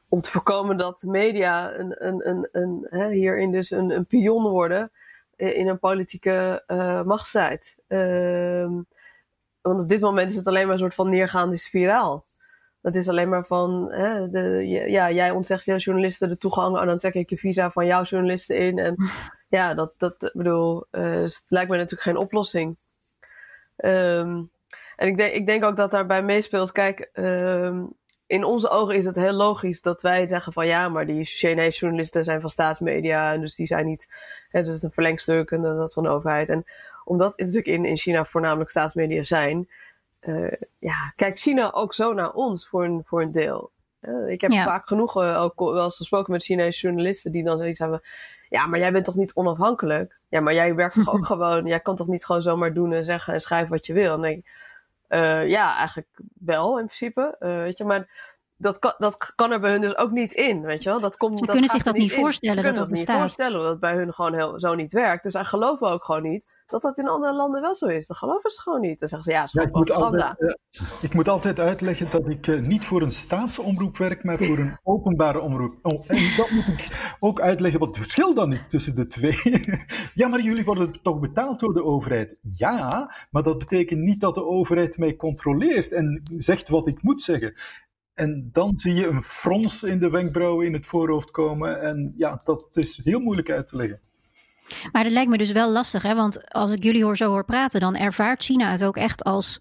[0.08, 4.48] om te voorkomen dat media een, een, een, een, hè, hierin dus een, een pion
[4.48, 4.90] worden
[5.36, 6.62] in een politieke
[7.04, 7.76] machtsstrijd.
[7.88, 8.68] Uh,
[9.60, 12.24] want op dit moment is het alleen maar een soort van neergaande spiraal.
[12.84, 16.86] Dat is alleen maar van, hè, de, ja, jij ontzegt jouw journalisten de toegang en
[16.86, 18.78] dan trek ik je visa van jouw journalisten in.
[18.78, 19.10] En
[19.48, 22.76] ja, dat, dat bedoel, uh, het lijkt me natuurlijk geen oplossing.
[23.76, 24.50] Um,
[24.96, 27.92] en ik denk, ik denk ook dat daarbij meespeelt, kijk, um,
[28.26, 31.78] in onze ogen is het heel logisch dat wij zeggen van ja, maar die Chinese
[31.78, 34.08] journalisten zijn van staatsmedia en dus die zijn niet,
[34.50, 36.48] hè, dus het is een verlengstuk en dat van de overheid.
[36.48, 36.64] En
[37.04, 39.68] omdat natuurlijk in, in China voornamelijk staatsmedia zijn,
[40.26, 43.70] uh, ja, kijkt China ook zo naar ons voor een, voor een deel.
[44.00, 44.64] Uh, ik heb ja.
[44.64, 48.02] vaak genoeg uh, ook wel eens gesproken met Chinese journalisten die dan zoiets hebben.
[48.48, 50.20] Ja, maar jij bent toch niet onafhankelijk?
[50.28, 51.66] Ja, maar jij werkt toch ook gewoon.
[51.66, 54.14] Jij kan toch niet gewoon zomaar doen en zeggen en schrijven wat je wil?
[54.14, 54.44] En denk ik,
[55.48, 56.08] ja, eigenlijk
[56.40, 57.36] wel in principe.
[57.38, 58.06] weet je, maar
[58.64, 61.00] dat kan, dat kan er bij hun dus ook niet in, weet je wel.
[61.00, 62.18] Dat komt, Ze dat kunnen zich dat niet in.
[62.18, 63.20] voorstellen Ze dat kunnen dat niet bestaat.
[63.20, 65.22] voorstellen dat het bij hun gewoon heel, zo niet werkt.
[65.22, 68.06] Dus zij geloven ook gewoon niet dat dat in andere landen wel zo is.
[68.06, 68.98] Dat geloven ze gewoon niet.
[68.98, 71.60] Dan zeggen ze, ja, het is Ja, gewoon ik, moet altijd, eh, ik moet altijd
[71.60, 75.78] uitleggen dat ik eh, niet voor een staatsomroep werk, maar voor een openbare omroep.
[75.82, 79.38] Oh, en dat moet ik ook uitleggen wat het verschil dan is tussen de twee.
[80.14, 82.36] ja, maar jullie worden toch betaald door de overheid?
[82.52, 87.22] Ja, maar dat betekent niet dat de overheid mij controleert en zegt wat ik moet
[87.22, 87.54] zeggen.
[88.14, 91.80] En dan zie je een frons in de wenkbrauwen in het voorhoofd komen.
[91.80, 94.00] En ja, dat is heel moeilijk uit te leggen.
[94.92, 96.14] Maar dat lijkt me dus wel lastig, hè?
[96.14, 99.60] want als ik jullie hoor zo hoor praten, dan ervaart China het ook echt als,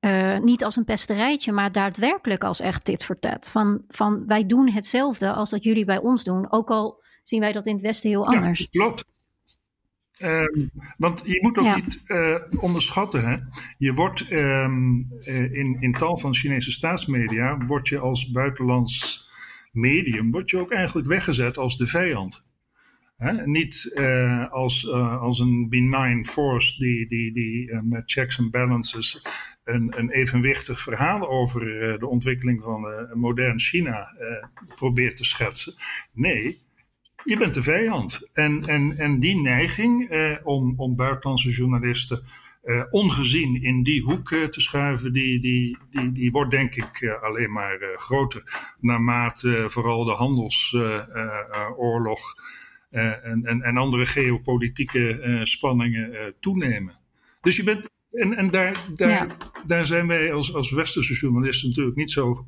[0.00, 3.18] eh, niet als een pesterijtje, maar daadwerkelijk als echt dit voor.
[3.40, 7.52] Van, van wij doen hetzelfde als dat jullie bij ons doen, ook al zien wij
[7.52, 8.58] dat in het Westen heel anders.
[8.58, 9.04] Ja, klopt.
[10.14, 11.74] Ehm, want je moet ook Ja.
[11.74, 13.28] niet eh, onderschatten.
[13.28, 13.36] Hè?
[13.78, 19.28] Je wordt ehm, eh, in, in tal van Chinese staatsmedia, word je als buitenlands
[19.72, 22.46] medium, word je ook eigenlijk weggezet als de vijand.
[23.16, 23.46] Hè?
[23.46, 29.22] Niet eh, als, als een benign force die, die, die met checks en balances
[29.64, 31.60] een, een evenwichtig verhaal over
[31.98, 34.08] de ontwikkeling van modern China
[34.74, 35.74] probeert te schetsen.
[36.12, 36.58] Nee,
[37.24, 38.28] je bent de vijand.
[38.32, 42.22] En, en, en die neiging eh, om, om buitenlandse journalisten
[42.62, 47.18] eh, ongezien in die hoek eh, te schuiven, die, die, die, die wordt denk ik
[47.22, 48.72] alleen maar groter.
[48.80, 52.34] Naarmate vooral de handelsoorlog
[52.90, 56.94] en, en, en andere geopolitieke spanningen toenemen.
[57.40, 57.92] Dus je bent.
[58.10, 59.26] En, en daar, daar, Ja.
[59.66, 62.46] daar zijn wij als, als westerse journalisten natuurlijk niet zo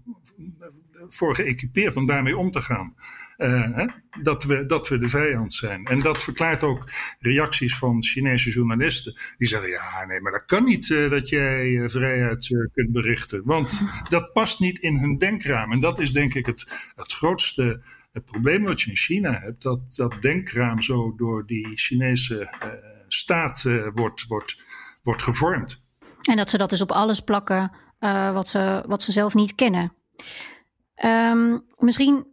[1.09, 2.95] voor geëquipeerd om daarmee om te gaan.
[3.37, 3.89] Eh?
[4.23, 5.85] Dat, we, dat we de vijand zijn.
[5.85, 6.85] En dat verklaart ook
[7.19, 9.19] reacties van Chinese journalisten.
[9.39, 13.43] Die zeggen: Ja, nee, maar dat kan niet eh, dat jij eh, vrijheid kunt berichten.
[13.45, 15.73] Want dat past niet in hun denkraam.
[15.73, 17.81] En dat is denk ik het, het grootste
[18.13, 19.63] het probleem wat je in China hebt.
[19.63, 22.49] Dat dat denkraam zo door die Chinese
[23.09, 23.63] staat
[23.95, 24.65] wordt, wordt,
[25.03, 25.83] wordt gevormd.
[26.23, 27.73] En dat ze dat dus op alles plakken
[28.33, 29.93] wat, ze, wat ze zelf niet kennen.
[30.95, 32.27] Ehm, misschien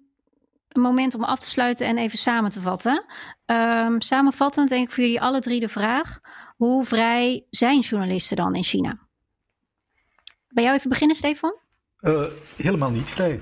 [0.76, 3.06] een moment om af te sluiten en even samen te vatten.
[3.46, 6.20] Ehm, samenvattend denk ik voor jullie alle drie de vraag:
[6.56, 9.00] hoe vrij zijn journalisten dan in China?
[10.50, 11.62] Bij jou even beginnen, Stefan?
[12.04, 12.24] Eh,
[12.58, 13.40] helemaal niet vrij.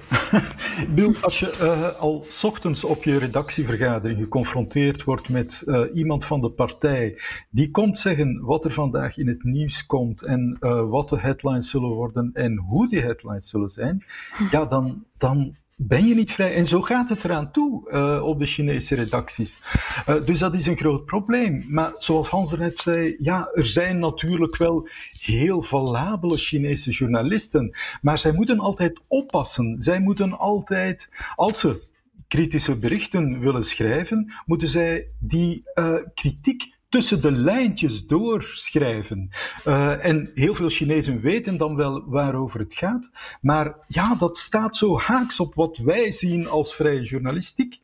[1.22, 6.52] Als je eh, al ochtends op je redactievergadering geconfronteerd wordt met eh, iemand van de
[6.52, 7.20] partij,
[7.50, 10.58] die komt zeggen wat er vandaag in het nieuws komt en
[10.90, 14.06] wat de headlines zullen worden en hoe die headlines zullen zijn,
[14.52, 15.56] ja, dan, dan
[15.88, 16.56] ben je niet vrij.
[16.56, 19.58] En zo gaat het eraan toe eh, op de Chinese redacties.
[20.06, 21.66] Eh, dus dat is een groot probleem.
[21.68, 27.78] Maar zoals Hans er net zei, ja, er zijn natuurlijk wel heel valabele Chinese journalisten.
[28.02, 29.76] Maar zij moeten altijd oppassen.
[29.80, 31.90] Zij moeten altijd, als ze
[32.28, 39.30] kritische berichten willen schrijven, moeten zij die eh, kritiek tussen de lijntjes doorschrijven.
[39.66, 43.10] Uh, en heel veel Chinezen weten dan wel waarover het gaat.
[43.42, 47.80] Maar ja, dat staat zo haaks op wat wij zien als vrije journalistiek.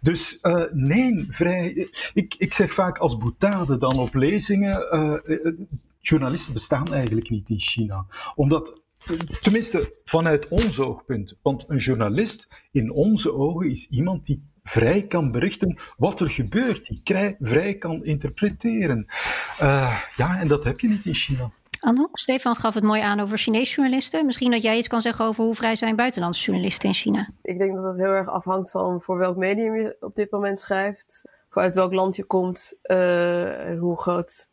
[0.00, 1.88] Dus uh, nee, vrij.
[2.14, 4.88] Ik, ik zeg vaak als boetade dan op lezingen.
[4.94, 5.52] Uh,
[6.00, 8.06] journalisten bestaan eigenlijk niet in China.
[8.34, 8.80] Omdat
[9.40, 11.36] Tenminste, vanuit ons oogpunt.
[11.42, 16.86] Want een journalist, in onze ogen, is iemand die vrij kan berichten wat er gebeurt,
[16.86, 19.06] die vrij kan interpreteren.
[19.62, 21.50] Uh, ja, en dat heb je niet in China.
[21.80, 24.26] Anu, Stefan gaf het mooi aan over Chinese journalisten.
[24.26, 27.28] Misschien dat jij iets kan zeggen over hoe vrij zijn buitenlandse journalisten in China.
[27.42, 30.58] Ik denk dat dat heel erg afhangt van voor welk medium je op dit moment
[30.58, 31.24] schrijft.
[31.50, 34.50] Uit welk land je komt uh, en hoe groot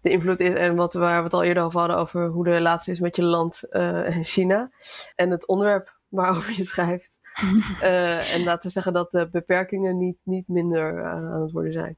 [0.00, 0.54] de invloed is.
[0.54, 3.16] En wat, waar we het al eerder over hadden over hoe de relatie is met
[3.16, 4.70] je land uh, en China.
[5.14, 7.20] En het onderwerp waarover je schrijft.
[7.42, 11.72] Uh, en laten we zeggen dat de beperkingen niet, niet minder uh, aan het worden
[11.72, 11.96] zijn.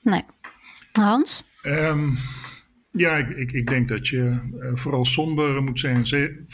[0.00, 0.24] Nee.
[0.92, 1.44] Hans?
[1.62, 2.16] Um,
[2.90, 6.06] ja, ik, ik, ik, denk dat je uh, vooral somber moet zijn.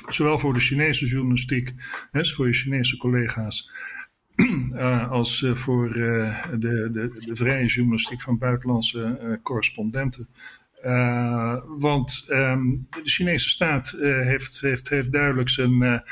[0.06, 1.72] Zowel voor de Chinese journalistiek,
[2.10, 3.70] hè, voor je Chinese collega's.
[4.36, 10.28] Uh, als uh, voor uh, de, de, de vrije journalistiek van buitenlandse correspondenten.
[11.78, 16.02] want um, de Chinese staat heeft, heeft, heeft duidelijk zijn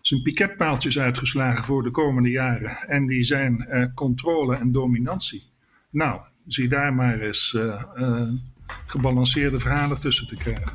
[0.00, 2.76] zijn piketpaaltjes uitgeslagen voor de komende jaren.
[2.88, 5.50] En die zijn uh, controle en dominantie.
[5.90, 8.28] Nou, zie daar maar eens uh, uh,
[8.86, 10.72] gebalanceerde verhalen tussen te krijgen.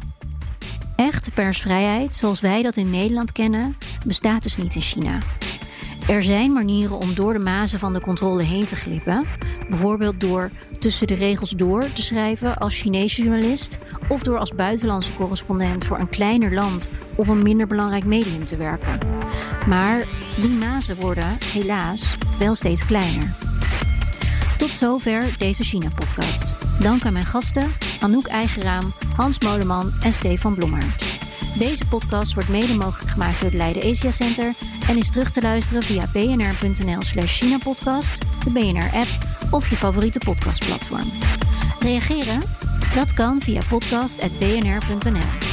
[0.96, 5.20] Echte persvrijheid, zoals wij dat in Nederland kennen, bestaat dus niet in China.
[6.08, 9.28] Er zijn manieren om door de mazen van de controle heen te glippen.
[9.70, 13.80] Bijvoorbeeld door tussen de regels door te schrijven als Chinese journalist.
[14.14, 18.58] Of door als buitenlandse correspondent voor een kleiner land of een minder belangrijk medium te
[18.58, 19.00] werken.
[19.68, 20.06] Maar
[20.36, 23.36] die mazen worden, helaas, wel steeds kleiner.
[24.58, 26.54] Tot zover deze China-podcast.
[26.80, 31.20] Dank aan mijn gasten Anouk Eigeraam, Hans Moleman en Stefan Blommaert.
[31.58, 34.54] Deze podcast wordt mede mogelijk gemaakt door het Leiden Asia Center
[34.88, 39.08] en is terug te luisteren via bnr.nl slash Chinapodcast, de BNR-app
[39.52, 41.12] of je favoriete podcastplatform.
[41.80, 42.63] Reageren?
[42.96, 45.53] Dat kan via podcast.bnr.nl.